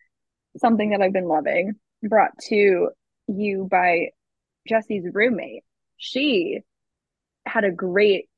something 0.58 0.92
that 0.92 1.02
i've 1.02 1.14
been 1.14 1.28
loving 1.28 1.74
brought 2.04 2.38
to 2.40 2.90
you 3.28 3.68
by 3.70 4.10
jessie's 4.68 5.06
roommate. 5.14 5.64
She 5.98 6.60
had 7.46 7.64
a 7.64 7.72
great 7.72 8.30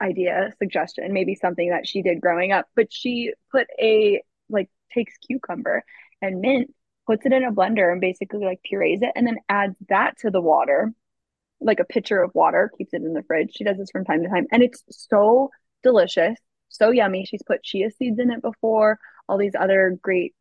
idea 0.00 0.52
suggestion 0.58 1.12
maybe 1.12 1.34
something 1.34 1.70
that 1.70 1.86
she 1.86 2.02
did 2.02 2.20
growing 2.20 2.52
up 2.52 2.66
but 2.76 2.92
she 2.92 3.32
put 3.50 3.66
a 3.80 4.22
like 4.48 4.70
takes 4.92 5.14
cucumber 5.26 5.82
and 6.22 6.40
mint 6.40 6.72
puts 7.06 7.26
it 7.26 7.32
in 7.32 7.44
a 7.44 7.52
blender 7.52 7.90
and 7.90 8.00
basically 8.00 8.44
like 8.44 8.60
purees 8.62 9.00
it 9.02 9.10
and 9.16 9.26
then 9.26 9.38
adds 9.48 9.74
that 9.88 10.16
to 10.18 10.30
the 10.30 10.40
water 10.40 10.92
like 11.60 11.80
a 11.80 11.84
pitcher 11.84 12.22
of 12.22 12.30
water 12.34 12.70
keeps 12.78 12.94
it 12.94 13.02
in 13.02 13.14
the 13.14 13.22
fridge. 13.24 13.50
She 13.52 13.64
does 13.64 13.76
this 13.76 13.90
from 13.90 14.04
time 14.04 14.22
to 14.22 14.28
time 14.28 14.46
and 14.52 14.62
it's 14.62 14.84
so 14.88 15.50
delicious 15.82 16.38
so 16.68 16.90
yummy. 16.90 17.24
She's 17.24 17.42
put 17.42 17.62
chia 17.62 17.90
seeds 17.90 18.18
in 18.18 18.30
it 18.30 18.42
before 18.42 18.98
all 19.28 19.38
these 19.38 19.54
other 19.58 19.98
great 20.00 20.34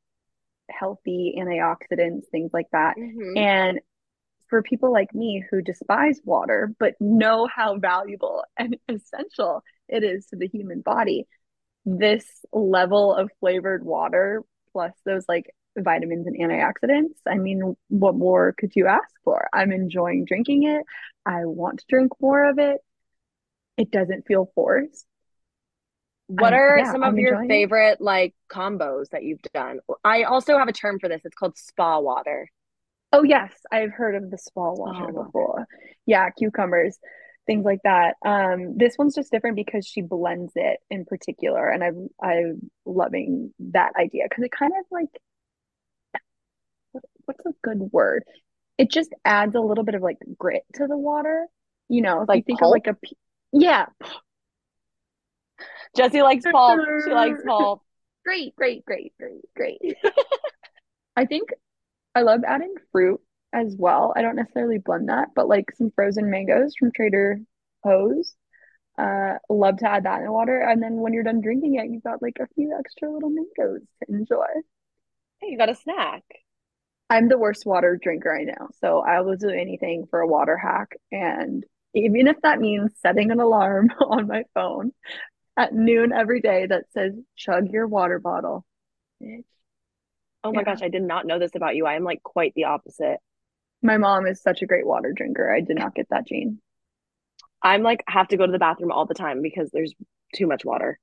healthy 0.70 1.36
antioxidants 1.40 2.28
things 2.32 2.52
like 2.54 2.68
that 2.72 2.96
Mhm. 2.98 3.36
and 3.36 3.80
for 4.50 4.62
people 4.62 4.92
like 4.92 5.14
me 5.14 5.44
who 5.52 5.62
despise 5.62 6.22
water 6.24 6.74
but 6.80 6.94
know 7.00 7.48
how 7.54 7.78
valuable 7.78 8.44
and 8.58 8.78
essential 8.90 9.64
it 9.90 10.04
is 10.04 10.28
to 10.28 10.36
the 10.36 10.48
human 10.48 10.82
body, 10.82 11.28
this 11.86 12.26
level 12.52 13.14
of 13.14 13.32
flavored 13.40 13.84
water 13.84 14.44
plus 14.74 14.94
those 15.06 15.26
like 15.30 15.54
vitamins 15.78 16.28
and 16.28 16.38
antioxidants, 16.38 17.16
I 17.28 17.36
mean, 17.36 17.76
what 17.90 18.16
more 18.16 18.54
could 18.58 18.72
you 18.76 18.88
ask 18.88 19.10
for? 19.24 19.48
I'm 19.54 19.72
enjoying 19.72 20.26
drinking 20.26 20.64
it. 20.64 20.84
I 21.26 21.46
want 21.46 21.80
to 21.80 21.86
drink 21.88 22.12
more 22.20 22.50
of 22.50 22.60
it. 22.60 22.78
It 23.78 23.92
doesn't 23.92 24.26
feel 24.28 24.52
forced. 24.56 25.06
What 26.28 26.54
are 26.54 26.82
yeah, 26.82 26.86
some 26.86 27.04
I'm 27.04 27.16
of 27.16 27.18
your 27.18 27.38
enjoying 27.38 27.54
it. 27.54 27.62
favorite 27.62 28.02
like 28.02 28.36
combos 28.52 29.10
that 29.12 29.24
you've 29.24 29.42
done? 29.54 29.80
I 30.04 30.24
also 30.24 30.58
have 30.58 30.68
a 30.68 30.74
term 30.74 31.00
for 31.00 31.08
this. 31.10 31.22
It's 31.26 31.36
called 31.36 31.58
spa 31.58 32.00
water. 32.00 32.50
Oh 33.14 33.24
yes, 33.24 33.54
I've 33.72 33.92
heard 33.92 34.16
of 34.16 34.30
the 34.32 34.38
spa 34.38 34.72
water 34.74 35.12
before. 35.14 35.68
Yeah, 36.06 36.30
cucumbers, 36.32 37.00
things 37.46 37.64
like 37.66 37.80
that. 37.84 38.16
Um, 38.26 38.78
this 38.78 38.96
one's 38.98 39.16
just 39.16 39.32
different 39.32 39.56
because 39.56 39.86
she 39.88 40.02
blends 40.02 40.54
it 40.56 40.80
in 40.90 41.06
particular, 41.06 41.70
and 41.70 41.84
I'm 41.84 42.10
I'm 42.22 42.70
loving 42.86 43.54
that 43.60 43.94
idea 44.00 44.26
because 44.30 44.44
it 44.44 44.52
kind 44.52 44.74
of 44.78 44.86
like 44.92 45.10
what, 46.92 47.04
what's 47.26 47.46
a 47.46 47.52
good 47.64 47.80
word? 47.92 48.24
It 48.78 48.92
just 48.92 49.14
adds 49.26 49.56
a 49.56 49.62
little 49.62 49.84
bit 49.84 49.96
of 49.96 50.02
like 50.02 50.18
grit 50.38 50.64
to 50.76 50.88
the 50.88 50.98
water. 50.98 51.48
You 51.90 52.02
know, 52.02 52.22
if 52.24 52.30
you 52.34 52.42
Like 52.42 52.44
think 52.44 52.62
pulp? 52.62 52.64
of 52.64 52.72
like 52.72 52.88
a 52.88 52.98
yeah, 53.52 53.88
Jessie 55.96 56.22
likes 56.22 56.46
pulp. 56.52 56.80
She 57.06 57.12
likes 57.12 57.42
pulp. 57.46 57.82
great, 58.26 58.56
great, 58.56 58.86
great, 58.86 59.14
great, 59.18 59.42
great. 59.56 59.80
I 61.16 61.26
think 61.26 61.50
I 62.14 62.22
love 62.22 62.42
adding 62.46 62.76
fruit 62.92 63.22
as 63.54 63.76
well. 63.78 64.14
I 64.16 64.22
don't 64.22 64.36
necessarily 64.36 64.78
blend 64.78 65.10
that, 65.10 65.30
but 65.36 65.48
like 65.48 65.72
some 65.76 65.92
frozen 65.96 66.30
mangoes 66.30 66.74
from 66.78 66.92
Trader 66.92 67.40
Joe's. 67.86 68.36
Uh, 68.98 69.34
love 69.50 69.78
to 69.78 69.90
add 69.90 70.04
that 70.06 70.20
in 70.20 70.26
the 70.26 70.32
water. 70.32 70.60
And 70.60 70.82
then 70.82 70.96
when 70.96 71.14
you're 71.14 71.24
done 71.24 71.42
drinking 71.42 71.76
it, 71.76 71.90
you've 71.90 72.04
got 72.04 72.22
like 72.22 72.38
a 72.42 72.48
few 72.56 72.76
extra 72.78 73.12
little 73.12 73.30
mangoes 73.30 73.82
to 74.00 74.12
enjoy. 74.16 74.48
Hey, 75.40 75.50
you 75.52 75.58
got 75.58 75.70
a 75.70 75.76
snack. 75.76 76.24
I'm 77.10 77.30
the 77.30 77.38
worst 77.38 77.66
water 77.66 77.98
drinker 78.02 78.36
I 78.36 78.44
know, 78.44 78.70
so 78.82 79.00
I 79.00 79.22
will 79.22 79.38
do 79.38 79.50
anything 79.50 80.08
for 80.10 80.20
a 80.20 80.28
water 80.28 80.58
hack. 80.58 80.96
And 81.12 81.64
even 81.94 82.28
if 82.28 82.42
that 82.42 82.60
means 82.60 82.92
setting 83.02 83.32
an 83.32 83.40
alarm 83.40 83.92
on 84.02 84.28
my 84.28 84.44
phone 84.54 84.92
at 85.58 85.74
noon 85.74 86.14
every 86.14 86.40
day 86.40 86.68
that 86.68 86.86
says 86.92 87.14
chug 87.36 87.70
your 87.70 87.88
water 87.88 88.20
bottle. 88.20 88.66
Bitch. 89.22 89.44
Oh 90.44 90.54
my 90.54 90.62
Yeah. 90.62 90.76
gosh, 90.76 90.82
I 90.84 90.90
did 90.90 91.02
not 91.02 91.26
know 91.26 91.40
this 91.40 91.56
about 91.56 91.76
you. 91.76 91.86
I 91.86 91.96
am 91.96 92.04
like 92.04 92.24
quite 92.24 92.54
the 92.56 92.66
opposite. 92.66 93.18
My 93.82 93.98
mom 93.98 94.28
is 94.28 94.42
such 94.42 94.62
a 94.62 94.68
great 94.68 94.86
water 94.86 95.12
drinker. 95.16 95.54
I 95.54 95.62
did 95.62 95.78
not 95.78 95.96
get 95.96 96.08
that 96.10 96.28
gene. 96.28 96.62
I'm 97.62 97.82
like 97.82 98.04
have 98.08 98.28
to 98.30 98.38
go 98.38 98.46
to 98.46 98.52
the 98.52 98.60
bathroom 98.60 98.92
all 98.92 99.06
the 99.06 99.14
time 99.14 99.42
because 99.42 99.70
there's 99.72 99.94
too 100.36 100.48
much 100.48 100.64
water. 100.64 101.00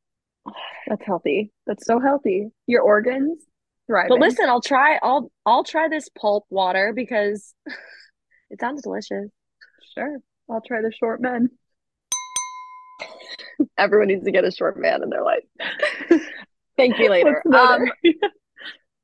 That's 0.86 1.04
healthy. 1.04 1.50
That's 1.66 1.86
so 1.86 1.98
healthy. 1.98 2.48
Your 2.66 2.82
organs 2.82 3.42
thriving. 3.86 4.10
But 4.10 4.20
listen, 4.20 4.48
I'll 4.48 4.60
try 4.60 4.98
I'll 5.02 5.30
I'll 5.44 5.64
try 5.64 5.88
this 5.88 6.08
pulp 6.08 6.44
water 6.48 6.92
because 6.94 7.54
it 8.50 8.60
sounds 8.60 8.82
delicious. 8.82 9.30
Sure. 9.94 10.18
I'll 10.50 10.60
try 10.60 10.80
the 10.82 10.92
short 10.92 11.20
men. 11.20 11.50
Everyone 13.78 14.08
needs 14.08 14.24
to 14.24 14.32
get 14.32 14.44
a 14.44 14.50
short 14.50 14.78
man 14.78 15.02
in 15.02 15.10
their 15.10 15.22
life. 15.22 15.44
Thank 16.76 16.98
you 16.98 17.08
later. 17.10 17.42
Um, 17.52 17.84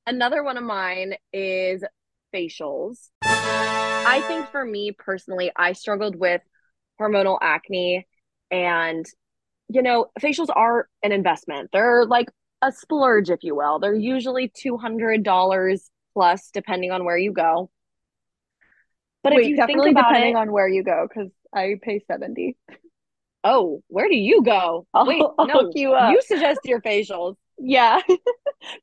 another? 0.06 0.42
one 0.42 0.56
of 0.56 0.64
mine 0.64 1.14
is 1.32 1.84
facials. 2.34 3.10
I 3.22 4.24
think 4.26 4.50
for 4.50 4.64
me 4.64 4.92
personally, 4.92 5.52
I 5.54 5.72
struggled 5.72 6.16
with 6.16 6.42
hormonal 7.00 7.38
acne 7.40 8.06
and 8.50 9.06
you 9.72 9.82
know, 9.82 10.06
facials 10.20 10.48
are 10.54 10.88
an 11.02 11.12
investment. 11.12 11.70
They're 11.72 12.04
like 12.04 12.28
a 12.60 12.72
splurge, 12.72 13.30
if 13.30 13.44
you 13.44 13.54
will. 13.54 13.78
They're 13.78 13.94
usually 13.94 14.48
$200 14.48 15.80
plus 16.12 16.50
depending 16.52 16.90
on 16.90 17.04
where 17.04 17.16
you 17.16 17.32
go. 17.32 17.70
But 19.22 19.32
if 19.32 19.36
Wait, 19.38 19.46
you 19.46 19.56
think 19.56 19.68
definitely 19.68 19.90
about 19.92 20.08
depending 20.08 20.34
it, 20.34 20.38
on 20.38 20.50
where 20.50 20.68
you 20.68 20.82
go, 20.82 21.06
because 21.08 21.30
I 21.54 21.76
pay 21.80 22.02
70. 22.10 22.56
Oh, 23.44 23.82
where 23.88 24.08
do 24.08 24.16
you 24.16 24.42
go? 24.42 24.86
I'll, 24.92 25.06
Wait, 25.06 25.22
I'll 25.38 25.46
no, 25.46 25.54
hook 25.54 25.72
you 25.74 25.92
up. 25.92 26.12
you 26.12 26.20
suggest 26.22 26.60
your 26.64 26.80
facials. 26.80 27.36
Yeah. 27.58 28.00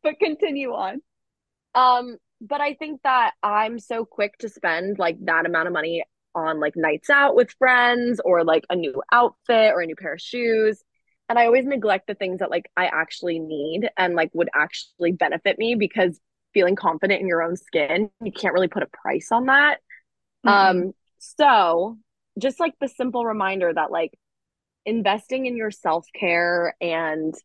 But 0.02 0.18
continue 0.20 0.72
on. 0.74 1.02
Um, 1.76 2.18
but 2.42 2.62
I 2.62 2.74
think 2.74 3.02
that 3.04 3.34
I'm 3.44 3.78
so 3.78 4.06
quick 4.06 4.36
to 4.40 4.50
spend 4.50 4.98
like 4.98 5.24
that 5.26 5.46
amount 5.46 5.68
of 5.68 5.74
money 5.74 6.04
on 6.34 6.60
like 6.60 6.76
nights 6.76 7.12
out 7.12 7.36
with 7.36 7.52
friends 7.60 8.20
or 8.26 8.44
like 8.44 8.64
a 8.72 8.76
new 8.76 9.04
outfit 9.12 9.74
or 9.74 9.82
a 9.82 9.86
new 9.86 9.96
pair 9.96 10.14
of 10.14 10.22
shoes. 10.22 10.84
And 11.30 11.38
I 11.38 11.46
always 11.46 11.66
neglect 11.66 12.08
the 12.08 12.16
things 12.16 12.40
that 12.40 12.50
like 12.50 12.72
I 12.76 12.88
actually 12.88 13.38
need 13.38 13.88
and 13.98 14.16
like 14.16 14.32
would 14.34 14.50
actually 14.56 15.12
benefit 15.12 15.60
me 15.60 15.76
because 15.76 16.20
feeling 16.56 16.76
confident 16.76 17.22
in 17.22 17.28
your 17.28 17.44
own 17.44 17.56
skin, 17.56 18.10
you 18.24 18.32
can't 18.32 18.54
really 18.54 18.68
put 18.68 18.82
a 18.82 18.88
price 18.88 19.32
on 19.32 19.46
that. 19.46 19.80
Um, 20.44 20.94
so 21.20 21.98
just 22.40 22.60
like 22.60 22.74
the 22.80 22.88
simple 22.88 23.26
reminder 23.26 23.72
that 23.74 23.92
like 23.92 24.18
investing 24.88 25.48
in 25.48 25.58
your 25.58 25.72
self-care 25.72 26.76
and 26.82 27.36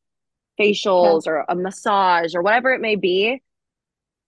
facials 0.61 1.27
or 1.27 1.45
a 1.49 1.55
massage 1.57 2.35
or 2.35 2.43
whatever 2.43 2.73
it 2.73 2.81
may 2.81 2.97
be, 2.97 3.43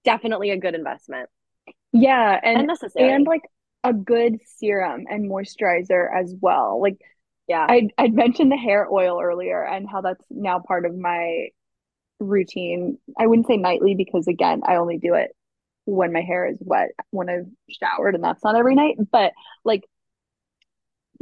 definitely 0.05 0.51
a 0.51 0.59
good 0.59 0.75
investment 0.75 1.29
Yeah, 1.93 2.39
and 2.43 2.59
and 2.59 2.67
necessary. 2.67 3.13
and 3.13 3.27
like 3.27 3.43
a 3.83 3.93
good 3.93 4.39
serum 4.59 5.05
and 5.09 5.31
moisturizer 5.31 6.07
as 6.15 6.35
well. 6.41 6.81
Like 6.81 6.99
yeah. 7.49 7.69
I 7.69 7.89
I'd 7.99 8.15
mentioned 8.15 8.51
the 8.53 8.57
hair 8.57 8.89
oil 8.91 9.21
earlier 9.23 9.63
and 9.65 9.89
how 9.89 10.01
that's 10.01 10.25
now 10.31 10.61
part 10.61 10.87
of 10.87 10.97
my 10.97 11.49
routine. 12.21 12.99
I 13.19 13.27
wouldn't 13.27 13.49
say 13.49 13.57
nightly 13.57 13.95
because 13.97 14.29
again, 14.29 14.63
I 14.67 14.77
only 14.77 14.99
do 14.99 15.15
it 15.15 15.33
when 15.87 16.13
my 16.13 16.23
hair 16.23 16.47
is 16.49 16.59
wet 16.61 16.91
when 17.11 17.29
I've 17.31 17.47
showered 17.71 18.15
and 18.15 18.25
that's 18.25 18.45
not 18.45 18.57
every 18.57 18.75
night, 18.75 18.97
but 19.13 19.33
like 19.65 19.85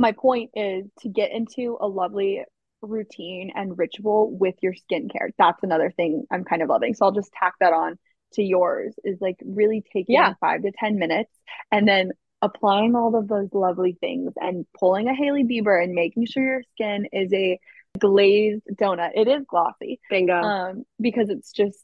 my 0.03 0.13
point 0.13 0.51
is 0.55 0.85
to 1.01 1.09
get 1.09 1.31
into 1.33 1.79
a 1.81 1.87
lovely 1.89 2.43
routine 2.83 3.53
and 3.55 3.79
ritual 3.79 4.31
with 4.37 4.57
your 4.61 4.75
skincare. 4.75 5.31
That's 5.39 5.63
another 5.63 5.91
thing 5.91 6.25
I'm 6.31 6.45
kind 6.45 6.61
of 6.63 6.69
loving. 6.69 6.95
So 6.95 7.07
I'll 7.07 7.13
just 7.13 7.33
tack 7.33 7.55
that 7.61 7.73
on 7.73 7.99
to 8.35 8.43
yours 8.43 8.95
is 9.05 9.19
like 9.21 9.37
really 9.45 9.83
taking 9.93 10.15
Yeah. 10.17 10.35
five 10.41 10.63
to 10.63 10.73
10 10.73 10.99
minutes 10.99 11.31
and 11.71 11.87
then 11.87 12.13
applying 12.41 12.97
all 12.97 13.15
of 13.15 13.29
those 13.29 13.49
lovely 13.53 13.97
things 14.01 14.33
and 14.41 14.67
pulling 14.79 15.07
a 15.07 15.15
Hailey 15.15 15.45
Bieber 15.45 15.81
and 15.83 15.95
making 15.95 16.27
sure 16.27 16.43
your 16.43 16.63
skin 16.75 17.07
is 17.13 17.33
a 17.33 17.59
glazed 17.99 18.65
donut. 18.75 19.11
It 19.15 19.29
is 19.29 19.45
glossy 19.49 20.01
Bingo. 20.11 20.35
um, 20.35 20.85
because 21.01 21.29
it's 21.31 21.53
just 21.53 21.79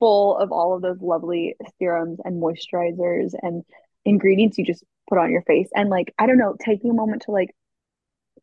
full 0.00 0.36
of 0.36 0.50
all 0.52 0.74
of 0.74 0.82
those 0.82 1.00
lovely 1.00 1.54
serums 1.78 2.18
and 2.24 2.42
moisturizers 2.42 3.34
and 3.40 3.62
ingredients 4.04 4.58
you 4.58 4.64
just 4.64 4.84
put 5.08 5.18
on 5.18 5.30
your 5.30 5.42
face. 5.42 5.68
And 5.74 5.90
like, 5.90 6.14
I 6.18 6.26
don't 6.26 6.38
know, 6.38 6.56
taking 6.58 6.90
a 6.90 6.94
moment 6.94 7.22
to 7.22 7.30
like 7.30 7.54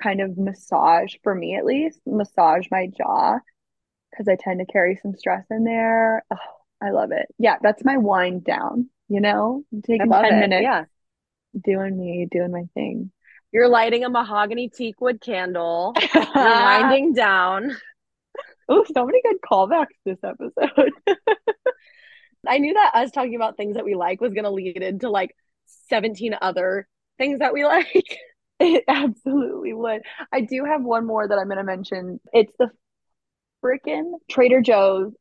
kind 0.01 0.21
of 0.21 0.37
massage, 0.37 1.15
for 1.23 1.33
me 1.33 1.55
at 1.55 1.65
least, 1.65 1.99
massage 2.05 2.65
my 2.71 2.87
jaw 2.87 3.39
because 4.11 4.27
I 4.27 4.35
tend 4.39 4.59
to 4.59 4.71
carry 4.71 4.99
some 5.01 5.15
stress 5.15 5.45
in 5.49 5.63
there. 5.63 6.23
Oh, 6.31 6.37
I 6.81 6.91
love 6.91 7.11
it. 7.11 7.27
Yeah, 7.37 7.57
that's 7.61 7.83
my 7.83 7.97
wind 7.97 8.43
down, 8.43 8.89
you 9.07 9.21
know, 9.21 9.63
taking 9.85 10.09
10 10.09 10.25
it. 10.25 10.39
minutes. 10.39 10.63
Yeah. 10.63 10.83
Doing 11.63 11.97
me, 11.97 12.27
doing 12.31 12.51
my 12.51 12.63
thing. 12.73 13.11
You're 13.51 13.69
lighting 13.69 14.03
a 14.03 14.09
mahogany 14.09 14.69
teak 14.69 14.99
wood 14.99 15.21
candle. 15.21 15.93
You're 16.13 16.25
winding 16.35 17.13
down. 17.13 17.75
Oh, 18.67 18.85
so 18.91 19.05
many 19.05 19.21
good 19.21 19.37
callbacks 19.47 19.87
this 20.05 20.17
episode. 20.23 20.91
I 22.47 22.57
knew 22.57 22.73
that 22.73 22.91
us 22.95 23.11
talking 23.11 23.35
about 23.35 23.55
things 23.55 23.75
that 23.75 23.85
we 23.85 23.95
like 23.95 24.19
was 24.19 24.33
going 24.33 24.43
to 24.43 24.49
lead 24.49 24.77
into 24.77 25.09
like 25.09 25.35
17 25.89 26.35
other 26.41 26.87
things 27.17 27.39
that 27.39 27.53
we 27.53 27.65
like. 27.65 28.17
It 28.59 28.85
absolutely 28.87 29.73
would. 29.73 30.03
I 30.31 30.41
do 30.41 30.63
have 30.63 30.83
one 30.83 31.05
more 31.05 31.27
that 31.27 31.37
I'm 31.37 31.47
going 31.47 31.57
to 31.57 31.63
mention. 31.63 32.21
It's 32.31 32.53
the 32.57 32.69
freaking 33.65 34.13
Trader 34.29 34.61
Joe's 34.61 35.11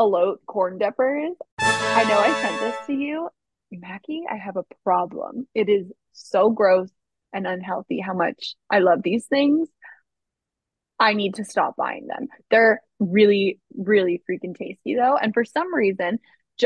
Elote 0.00 0.38
corn 0.46 0.78
dippers. 0.78 1.36
I 1.60 2.04
know 2.04 2.18
I 2.18 2.32
sent 2.40 2.60
this 2.60 2.86
to 2.86 2.92
you. 2.94 3.28
Mackie, 3.70 4.22
I 4.28 4.36
have 4.36 4.56
a 4.56 4.64
problem. 4.82 5.46
It 5.54 5.68
is 5.68 5.92
so 6.12 6.50
gross 6.50 6.90
and 7.32 7.46
unhealthy 7.46 8.00
how 8.00 8.14
much 8.14 8.56
I 8.68 8.80
love 8.80 9.02
these 9.02 9.26
things. 9.26 9.68
I 10.98 11.14
need 11.14 11.34
to 11.36 11.44
stop 11.44 11.76
buying 11.76 12.06
them. 12.06 12.28
They're 12.50 12.82
really, 12.98 13.60
really 13.76 14.22
freaking 14.28 14.56
tasty 14.56 14.96
though. 14.96 15.16
And 15.16 15.32
for 15.32 15.44
some 15.44 15.72
reason, 15.74 16.18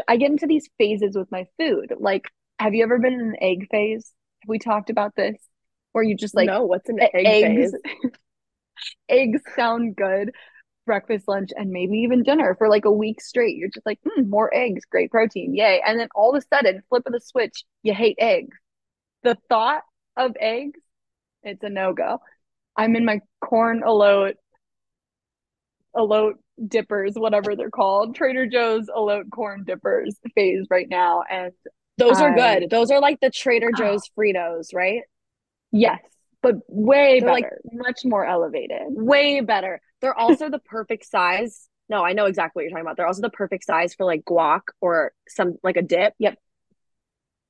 I 0.08 0.16
get 0.16 0.30
into 0.30 0.46
these 0.46 0.68
phases 0.78 1.16
with 1.16 1.30
my 1.30 1.46
food. 1.58 1.92
Like, 1.98 2.24
have 2.58 2.74
you 2.74 2.82
ever 2.84 2.98
been 2.98 3.14
in 3.14 3.20
an 3.20 3.36
egg 3.40 3.66
phase? 3.70 4.12
Have 4.42 4.48
we 4.48 4.58
talked 4.58 4.90
about 4.90 5.14
this? 5.16 5.36
Where 5.92 6.04
you 6.04 6.16
just 6.16 6.34
like, 6.34 6.46
no, 6.46 6.64
what's 6.64 6.88
an 6.88 7.00
egg 7.00 7.10
eggs, 7.14 7.72
phase? 7.72 8.12
eggs 9.08 9.42
sound 9.56 9.96
good. 9.96 10.30
Breakfast, 10.86 11.26
lunch, 11.28 11.50
and 11.56 11.70
maybe 11.70 11.98
even 11.98 12.22
dinner 12.22 12.54
for 12.58 12.68
like 12.68 12.84
a 12.84 12.92
week 12.92 13.20
straight. 13.20 13.56
You're 13.56 13.70
just 13.72 13.86
like, 13.86 13.98
mm, 14.06 14.28
more 14.28 14.54
eggs, 14.54 14.84
great 14.90 15.10
protein, 15.10 15.54
yay. 15.54 15.80
And 15.86 15.98
then 15.98 16.08
all 16.14 16.34
of 16.34 16.42
a 16.42 16.54
sudden, 16.54 16.82
flip 16.88 17.04
of 17.06 17.12
the 17.12 17.20
switch, 17.20 17.64
you 17.82 17.94
hate 17.94 18.16
eggs. 18.18 18.56
The 19.22 19.38
thought 19.48 19.82
of 20.16 20.36
eggs, 20.38 20.80
it's 21.42 21.62
a 21.62 21.70
no 21.70 21.94
go. 21.94 22.20
I'm 22.76 22.96
in 22.96 23.04
my 23.04 23.20
corn 23.40 23.82
elote, 23.86 24.34
elote 25.96 26.34
dippers, 26.66 27.14
whatever 27.14 27.56
they're 27.56 27.70
called, 27.70 28.14
Trader 28.14 28.46
Joe's 28.46 28.88
elote 28.88 29.30
corn 29.30 29.64
dippers 29.64 30.16
phase 30.34 30.66
right 30.70 30.88
now, 30.88 31.22
and 31.30 31.52
those 31.98 32.20
are 32.20 32.34
good. 32.34 32.70
Those 32.70 32.90
are 32.90 33.00
like 33.00 33.20
the 33.20 33.30
Trader. 33.30 33.70
Joe's 33.76 34.10
Fritos, 34.16 34.74
right? 34.74 35.02
Yes, 35.70 36.00
but 36.42 36.56
way 36.68 37.20
they're 37.20 37.34
better, 37.34 37.60
like 37.64 37.72
much 37.72 38.04
more 38.04 38.24
elevated, 38.24 38.82
way 38.88 39.40
better. 39.40 39.80
They're 40.00 40.16
also 40.16 40.50
the 40.50 40.58
perfect 40.58 41.06
size. 41.06 41.68
No, 41.88 42.04
I 42.04 42.12
know 42.12 42.26
exactly 42.26 42.60
what 42.60 42.62
you're 42.64 42.70
talking 42.70 42.82
about. 42.82 42.96
They're 42.96 43.06
also 43.06 43.22
the 43.22 43.30
perfect 43.30 43.64
size 43.64 43.94
for 43.94 44.04
like 44.04 44.24
guac 44.24 44.62
or 44.80 45.12
some 45.28 45.56
like 45.62 45.76
a 45.76 45.82
dip. 45.82 46.14
Yep. 46.18 46.38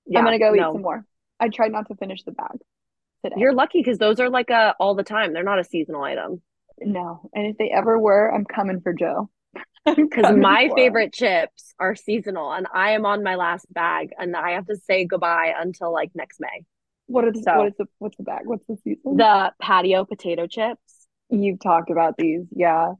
Yeah, 0.06 0.18
I'm 0.18 0.24
gonna 0.24 0.38
go 0.38 0.52
no. 0.52 0.70
eat 0.70 0.74
some 0.74 0.82
more. 0.82 1.04
I 1.40 1.48
tried 1.48 1.72
not 1.72 1.88
to 1.88 1.94
finish 1.96 2.22
the 2.22 2.32
bag 2.32 2.58
today. 3.24 3.36
You're 3.38 3.54
lucky 3.54 3.80
because 3.80 3.98
those 3.98 4.20
are 4.20 4.30
like 4.30 4.50
a 4.50 4.74
all 4.78 4.94
the 4.94 5.02
time. 5.02 5.32
They're 5.32 5.42
not 5.42 5.58
a 5.58 5.64
seasonal 5.64 6.02
item. 6.02 6.42
No, 6.80 7.30
and 7.34 7.46
if 7.46 7.56
they 7.56 7.70
ever 7.70 7.98
were, 7.98 8.32
I'm 8.32 8.44
coming 8.44 8.80
for 8.80 8.92
Joe. 8.92 9.30
Because 9.96 10.34
my 10.34 10.70
favorite 10.74 11.12
chips 11.12 11.74
are 11.78 11.94
seasonal, 11.94 12.52
and 12.52 12.66
I 12.72 12.92
am 12.92 13.04
on 13.04 13.22
my 13.22 13.34
last 13.34 13.66
bag, 13.70 14.14
and 14.18 14.34
I 14.34 14.52
have 14.52 14.66
to 14.68 14.76
say 14.76 15.04
goodbye 15.04 15.52
until 15.58 15.92
like 15.92 16.10
next 16.14 16.40
May. 16.40 16.64
What 17.06 17.26
are 17.26 17.32
the, 17.32 17.42
so, 17.42 17.58
what 17.58 17.66
is 17.66 17.74
the 17.78 17.86
what's 17.98 18.16
the 18.16 18.22
bag? 18.22 18.42
What's 18.46 18.64
the 18.66 18.78
season? 18.82 19.18
The 19.18 19.52
patio 19.60 20.06
potato 20.06 20.46
chips. 20.46 20.80
You've 21.28 21.60
talked 21.60 21.90
about 21.90 22.16
these, 22.16 22.46
yeah. 22.50 22.92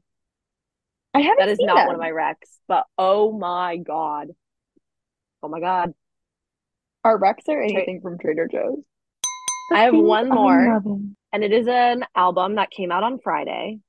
I 1.15 1.21
haven't. 1.21 1.39
That 1.39 1.49
is 1.49 1.57
not 1.59 1.75
them. 1.77 1.87
one 1.87 1.95
of 1.95 2.01
my 2.01 2.11
recs, 2.11 2.59
but 2.67 2.85
oh 2.99 3.31
my 3.35 3.77
god, 3.77 4.27
oh 5.41 5.47
my 5.47 5.59
god. 5.59 5.93
Our 7.03 7.19
recs 7.19 7.49
are 7.49 7.61
anything 7.61 8.01
from 8.01 8.19
Trader 8.19 8.47
Joe's. 8.47 8.83
I 9.71 9.85
have 9.85 9.95
one 9.95 10.29
more, 10.29 10.81
and 11.33 11.43
it 11.43 11.51
is 11.51 11.67
an 11.67 12.05
album 12.15 12.55
that 12.55 12.69
came 12.69 12.91
out 12.91 13.03
on 13.03 13.17
Friday, 13.23 13.79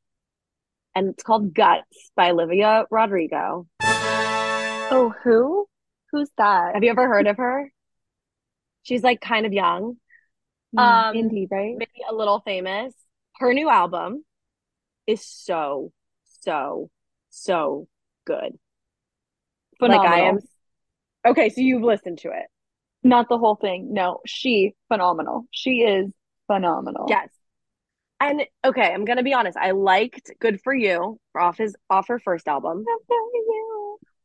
and 0.96 1.10
it's 1.10 1.22
called 1.22 1.54
Guts 1.54 2.10
by 2.16 2.30
Olivia 2.30 2.86
Rodrigo. 2.90 3.66
Oh, 3.82 5.14
who? 5.22 5.66
Who's 6.10 6.30
that? 6.38 6.72
Have 6.72 6.82
you 6.82 6.90
ever 6.90 7.06
heard 7.06 7.26
of 7.26 7.36
her? 7.36 7.70
She's 8.82 9.02
like 9.02 9.20
kind 9.20 9.44
of 9.44 9.52
young, 9.52 9.96
mm, 10.74 10.80
um, 10.80 11.14
indie, 11.14 11.48
right? 11.50 11.74
Maybe 11.76 12.02
a 12.08 12.14
little 12.14 12.40
famous. 12.40 12.94
Her 13.36 13.52
new 13.52 13.68
album 13.68 14.24
is 15.06 15.22
so, 15.26 15.92
so, 16.40 16.88
so 17.28 17.88
good. 18.24 18.56
Phenomenal. 19.78 20.10
Like 20.10 20.18
I 20.18 20.28
am. 20.28 20.38
Okay, 21.26 21.50
so 21.50 21.60
you've 21.60 21.82
listened 21.82 22.18
to 22.20 22.28
it. 22.28 22.46
Not 23.02 23.28
the 23.28 23.36
whole 23.36 23.56
thing. 23.56 23.92
No, 23.92 24.20
she 24.24 24.72
phenomenal. 24.88 25.44
She 25.50 25.80
is 25.80 26.10
phenomenal. 26.46 27.06
Yes. 27.10 27.28
And 28.20 28.42
okay, 28.64 28.92
I'm 28.92 29.04
gonna 29.04 29.22
be 29.22 29.34
honest. 29.34 29.56
I 29.56 29.72
liked 29.72 30.30
"Good 30.40 30.60
for 30.62 30.74
You" 30.74 31.18
off 31.34 31.58
his 31.58 31.76
off 31.90 32.08
her 32.08 32.18
first 32.18 32.48
album. 32.48 32.84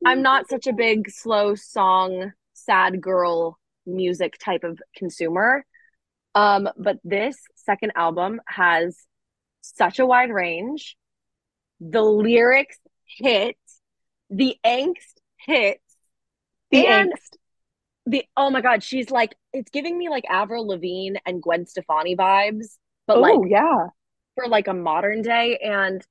I'm 0.06 0.22
not 0.22 0.50
such 0.50 0.68
a 0.68 0.74
big 0.74 1.10
slow 1.10 1.56
song, 1.56 2.32
sad 2.54 3.02
girl 3.02 3.60
music 3.86 4.38
type 4.44 4.64
of 4.64 4.80
consumer. 4.96 5.66
Um, 6.34 6.70
but 6.78 6.98
this 7.04 7.38
second 7.56 7.92
album 7.96 8.40
has 8.48 8.98
such 9.62 10.00
a 10.00 10.06
wide 10.06 10.32
range. 10.32 10.96
The 11.82 12.02
lyrics 12.02 12.78
hit, 13.06 13.58
the 14.30 14.56
angst 14.66 15.20
hits, 15.38 15.84
the 16.72 16.88
and 16.88 17.12
angst 17.12 17.38
the 18.06 18.26
oh 18.36 18.50
my 18.50 18.62
god, 18.62 18.84
she's 18.84 19.12
like 19.12 19.36
it's 19.54 19.70
giving 19.70 19.98
me 19.98 20.10
like 20.10 20.26
Avril 20.30 20.68
Lavigne 20.68 21.18
and 21.26 21.42
Gwen 21.42 21.66
Stefani 21.66 22.16
vibes, 22.16 22.78
but 23.16 23.32
oh, 23.32 23.40
like 23.40 23.52
yeah, 23.52 23.88
for 24.36 24.48
like 24.48 24.68
a 24.68 24.74
modern 24.74 25.22
day 25.22 25.58
and 25.58 26.06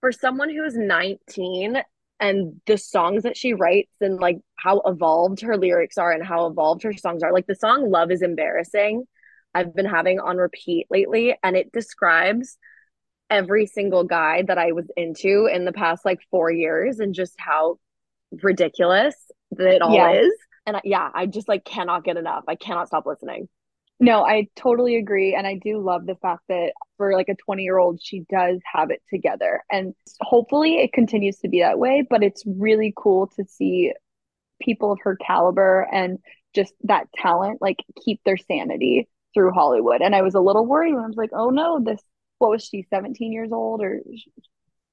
for 0.00 0.12
someone 0.12 0.50
who 0.50 0.64
is 0.64 0.76
19 0.76 1.82
and 2.20 2.60
the 2.66 2.76
songs 2.76 3.24
that 3.24 3.36
she 3.36 3.54
writes 3.54 3.92
and 4.00 4.20
like 4.20 4.38
how 4.56 4.80
evolved 4.86 5.40
her 5.40 5.56
lyrics 5.56 5.98
are 5.98 6.12
and 6.12 6.24
how 6.24 6.46
evolved 6.46 6.82
her 6.82 6.92
songs 6.92 7.22
are. 7.22 7.32
Like 7.32 7.46
the 7.46 7.54
song 7.54 7.90
Love 7.90 8.10
is 8.10 8.22
Embarrassing, 8.22 9.04
I've 9.54 9.74
been 9.74 9.86
having 9.86 10.20
on 10.20 10.36
repeat 10.36 10.86
lately 10.90 11.36
and 11.42 11.56
it 11.56 11.72
describes 11.72 12.58
every 13.30 13.66
single 13.66 14.04
guy 14.04 14.42
that 14.42 14.58
I 14.58 14.72
was 14.72 14.86
into 14.96 15.46
in 15.46 15.64
the 15.64 15.72
past 15.72 16.04
like 16.04 16.20
4 16.30 16.52
years 16.52 17.00
and 17.00 17.14
just 17.14 17.34
how 17.38 17.78
ridiculous 18.42 19.14
that 19.52 19.74
it 19.74 19.82
all 19.82 19.94
yeah. 19.94 20.12
is 20.12 20.32
and 20.66 20.76
I, 20.76 20.80
yeah 20.84 21.10
i 21.12 21.26
just 21.26 21.48
like 21.48 21.64
cannot 21.64 22.04
get 22.04 22.16
enough 22.16 22.44
i 22.48 22.54
cannot 22.54 22.86
stop 22.86 23.04
listening 23.06 23.48
no 24.00 24.24
i 24.24 24.46
totally 24.56 24.96
agree 24.96 25.34
and 25.34 25.46
i 25.46 25.58
do 25.62 25.78
love 25.78 26.06
the 26.06 26.16
fact 26.16 26.42
that 26.48 26.72
for 26.96 27.12
like 27.14 27.28
a 27.28 27.34
20 27.34 27.62
year 27.62 27.78
old 27.78 28.00
she 28.02 28.24
does 28.30 28.58
have 28.70 28.90
it 28.90 29.02
together 29.08 29.62
and 29.70 29.94
hopefully 30.20 30.76
it 30.76 30.92
continues 30.92 31.38
to 31.38 31.48
be 31.48 31.60
that 31.60 31.78
way 31.78 32.04
but 32.08 32.22
it's 32.22 32.42
really 32.46 32.92
cool 32.96 33.26
to 33.36 33.44
see 33.44 33.92
people 34.60 34.92
of 34.92 34.98
her 35.02 35.16
caliber 35.16 35.86
and 35.92 36.18
just 36.54 36.74
that 36.84 37.06
talent 37.16 37.60
like 37.60 37.78
keep 38.04 38.20
their 38.24 38.36
sanity 38.36 39.08
through 39.34 39.50
hollywood 39.50 40.02
and 40.02 40.14
i 40.14 40.22
was 40.22 40.34
a 40.34 40.40
little 40.40 40.66
worried 40.66 40.94
when 40.94 41.04
i 41.04 41.06
was 41.06 41.16
like 41.16 41.30
oh 41.32 41.50
no 41.50 41.80
this 41.82 42.00
what 42.38 42.50
was 42.50 42.64
she 42.64 42.86
17 42.90 43.32
years 43.32 43.52
old 43.52 43.82
or 43.82 44.00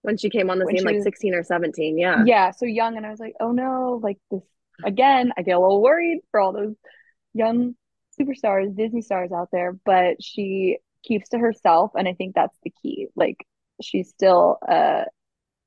when 0.01 0.17
she 0.17 0.29
came 0.29 0.49
on 0.49 0.59
the 0.59 0.65
scene 0.65 0.85
like 0.85 1.01
16 1.01 1.33
or 1.33 1.43
17 1.43 1.97
yeah. 1.97 2.23
Yeah 2.25 2.51
so 2.51 2.65
young 2.65 2.95
and 2.95 3.05
i 3.05 3.09
was 3.09 3.19
like 3.19 3.33
oh 3.39 3.51
no 3.51 3.99
like 4.01 4.17
this 4.31 4.43
again, 4.83 5.31
I 5.37 5.41
get 5.41 5.55
a 5.55 5.59
little 5.59 5.81
worried 5.81 6.19
for 6.31 6.39
all 6.39 6.53
those 6.53 6.75
young 7.33 7.75
superstars, 8.19 8.75
Disney 8.75 9.01
stars 9.01 9.31
out 9.31 9.49
there, 9.51 9.73
but 9.85 10.21
she 10.21 10.77
keeps 11.03 11.29
to 11.29 11.37
herself. 11.37 11.91
And 11.95 12.07
I 12.07 12.13
think 12.13 12.35
that's 12.35 12.57
the 12.63 12.73
key. 12.81 13.07
Like, 13.15 13.45
she's 13.81 14.09
still 14.09 14.57
a 14.67 15.05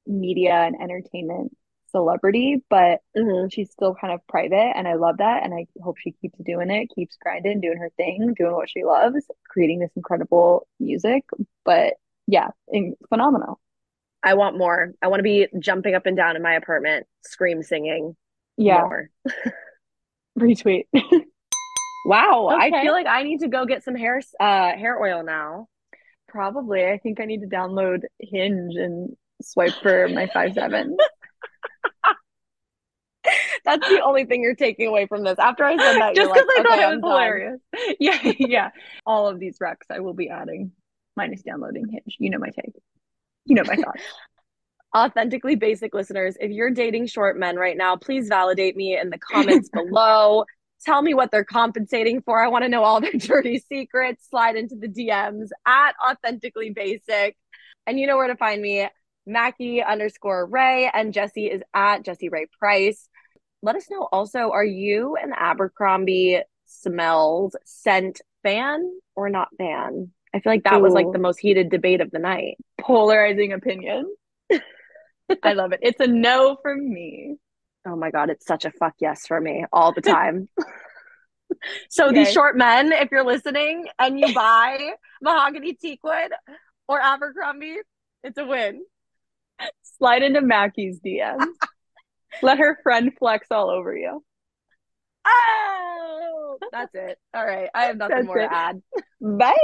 media 0.07 0.53
and 0.53 0.77
entertainment 0.81 1.57
celebrity, 1.91 2.63
but 2.69 3.01
mm-hmm. 3.17 3.49
she's 3.49 3.71
still 3.71 3.95
kind 3.95 4.13
of 4.13 4.27
private. 4.27 4.73
And 4.77 4.89
I 4.89 4.95
love 4.95 5.19
that. 5.19 5.45
And 5.45 5.55
I 5.55 5.67
hope 5.83 5.99
she 5.99 6.13
keeps 6.13 6.39
doing 6.39 6.71
it, 6.71 6.91
keeps 6.95 7.17
grinding, 7.21 7.61
doing 7.61 7.79
her 7.79 7.91
thing, 7.97 8.35
doing 8.37 8.55
what 8.55 8.71
she 8.71 8.85
loves, 8.85 9.25
creating 9.49 9.81
this 9.81 9.91
incredible 9.97 10.67
music. 10.81 11.25
But 11.65 11.95
yeah, 12.27 12.49
in- 12.69 12.97
phenomenal. 13.09 13.61
I 14.25 14.35
want 14.35 14.57
more. 14.57 14.93
I 15.03 15.09
want 15.09 15.19
to 15.19 15.25
be 15.25 15.49
jumping 15.59 15.95
up 15.95 16.07
and 16.07 16.17
down 16.17 16.37
in 16.37 16.43
my 16.43 16.55
apartment, 16.55 17.07
scream 17.23 17.63
singing, 17.63 18.15
yeah. 18.57 18.87
Retweet. 20.39 20.85
wow. 22.05 22.51
Okay. 22.53 22.71
I 22.77 22.83
feel 22.83 22.93
like 22.93 23.07
I 23.07 23.23
need 23.23 23.41
to 23.41 23.49
go 23.49 23.67
get 23.67 23.85
some 23.85 23.95
hair 23.95 24.21
uh 24.41 24.73
hair 24.77 25.01
oil 25.01 25.23
now. 25.23 25.69
Probably. 26.29 26.85
I 26.85 26.99
think 26.99 27.21
I 27.21 27.25
need 27.25 27.43
to 27.43 27.47
download 27.47 28.03
Hinge 28.19 28.75
and 28.77 29.17
swipe 29.43 29.75
for 29.83 30.09
my 30.09 30.29
five 30.33 30.55
seven. 30.55 30.97
That's 33.65 33.89
the 33.89 34.01
only 34.01 34.25
thing 34.25 34.43
you're 34.43 34.57
taking 34.57 34.89
away 34.89 35.07
from 35.07 35.23
this. 35.23 35.39
After 35.39 35.65
I 35.65 35.77
said 35.77 36.01
that, 36.01 36.15
just 36.17 36.33
because 36.33 36.47
like, 36.57 36.67
I 36.67 36.69
thought 36.69 36.73
okay, 36.73 36.83
it 36.83 36.87
I'm 36.87 36.93
was 36.95 37.01
done. 37.03 37.11
hilarious. 37.11 37.61
Yeah, 38.01 38.19
yeah. 38.39 38.71
All 39.07 39.29
of 39.29 39.39
these 39.39 39.59
recs 39.59 39.91
I 39.91 40.01
will 40.01 40.15
be 40.15 40.29
adding, 40.29 40.73
minus 41.17 41.43
downloading 41.43 41.87
Hinge. 41.89 42.17
You 42.19 42.31
know 42.31 42.39
my 42.39 42.51
take. 42.51 42.75
You 43.45 43.55
know 43.57 43.65
my 43.65 43.77
thoughts. 43.77 44.03
Authentically 44.97 45.55
basic 45.57 45.95
listeners, 45.95 46.37
if 46.41 46.51
you're 46.51 46.71
dating 46.71 47.07
short 47.07 47.39
men 47.39 47.57
right 47.57 47.77
now, 47.77 47.97
please 47.97 48.29
validate 48.29 48.77
me 48.77 48.99
in 48.99 49.11
the 49.11 49.19
comments 49.19 49.69
below. 49.71 50.45
Tell 50.85 51.03
me 51.03 51.15
what 51.15 51.31
they're 51.31 51.45
compensating 51.45 52.23
for. 52.23 52.43
I 52.43 52.49
want 52.49 52.65
to 52.65 52.69
know 52.69 52.83
all 52.83 53.01
their 53.01 53.13
dirty 53.19 53.59
secrets. 53.59 54.29
Slide 54.29 54.57
into 54.57 54.77
the 54.77 54.89
DMs 54.89 55.49
at 55.67 55.95
authentically 56.05 56.71
basic. 56.71 57.37
And 57.87 57.99
you 57.99 58.07
know 58.07 58.17
where 58.17 58.29
to 58.29 58.37
find 58.37 58.61
me. 58.61 58.89
Mackie 59.25 59.83
underscore 59.83 60.47
Rae 60.47 60.91
and 60.93 61.13
Jessie 61.13 61.47
is 61.47 61.63
at 61.75 62.05
Jessie 62.05 62.29
Rae 62.29 62.47
Price. 62.59 63.09
Let 63.63 63.77
us 63.77 63.89
know 63.89 64.09
also, 64.11 64.51
are 64.51 64.65
you 64.65 65.17
an 65.17 65.33
Abercrombie 65.37 66.43
smells 66.67 67.55
scent 67.65 68.21
fan 68.43 68.91
or 69.15 69.31
not 69.31 69.49
fan? 69.57 70.11
I 70.35 70.41
feel 70.41 70.53
like 70.53 70.65
that 70.65 70.81
Ooh. 70.81 70.83
was 70.83 70.93
like 70.93 71.13
the 71.13 71.19
most 71.19 71.39
heated 71.39 71.71
debate 71.71 72.01
of 72.01 72.11
the 72.11 72.19
night. 72.19 72.57
Polarizing 72.81 73.53
opinion. 73.53 74.13
I 75.43 75.53
love 75.53 75.73
it. 75.73 75.81
It's 75.83 76.01
a 76.01 76.07
no 76.07 76.57
from 76.63 76.93
me 76.93 77.37
oh 77.87 77.97
my 77.97 78.11
god 78.11 78.31
it's 78.31 78.47
such 78.47 78.65
a 78.65 78.71
fuck 78.71 78.95
yes 79.01 79.27
for 79.27 79.41
me 79.41 79.65
all 79.73 79.93
the 79.93 80.01
time. 80.01 80.49
So 81.91 82.11
these 82.11 82.33
short 82.33 82.57
men 82.57 82.93
if 82.93 83.11
you're 83.11 83.25
listening 83.25 83.87
and 83.99 84.19
you 84.19 84.35
buy 84.35 84.93
mahogany 85.21 85.75
teakwood 85.75 86.31
or 86.89 87.01
abercrombie 87.01 87.79
it's 88.25 88.39
a 88.39 88.45
win. 88.45 88.83
Slide 89.99 90.23
into 90.23 90.41
mackie's 90.41 91.01
dm 91.01 91.45
let 92.43 92.59
her 92.59 92.79
friend 92.83 93.13
flex 93.19 93.49
all 93.51 93.71
over 93.71 93.97
you. 93.97 94.25
Oh 95.27 96.59
that's 96.73 96.95
it. 96.95 97.19
All 97.35 97.45
right 97.45 97.69
i 97.75 97.85
have 97.85 97.97
nothing 97.97 98.17
that's 98.17 98.27
more 98.27 98.39
it. 98.39 98.49
to 98.49 98.55
add. 98.55 98.83
Bye. 99.21 99.55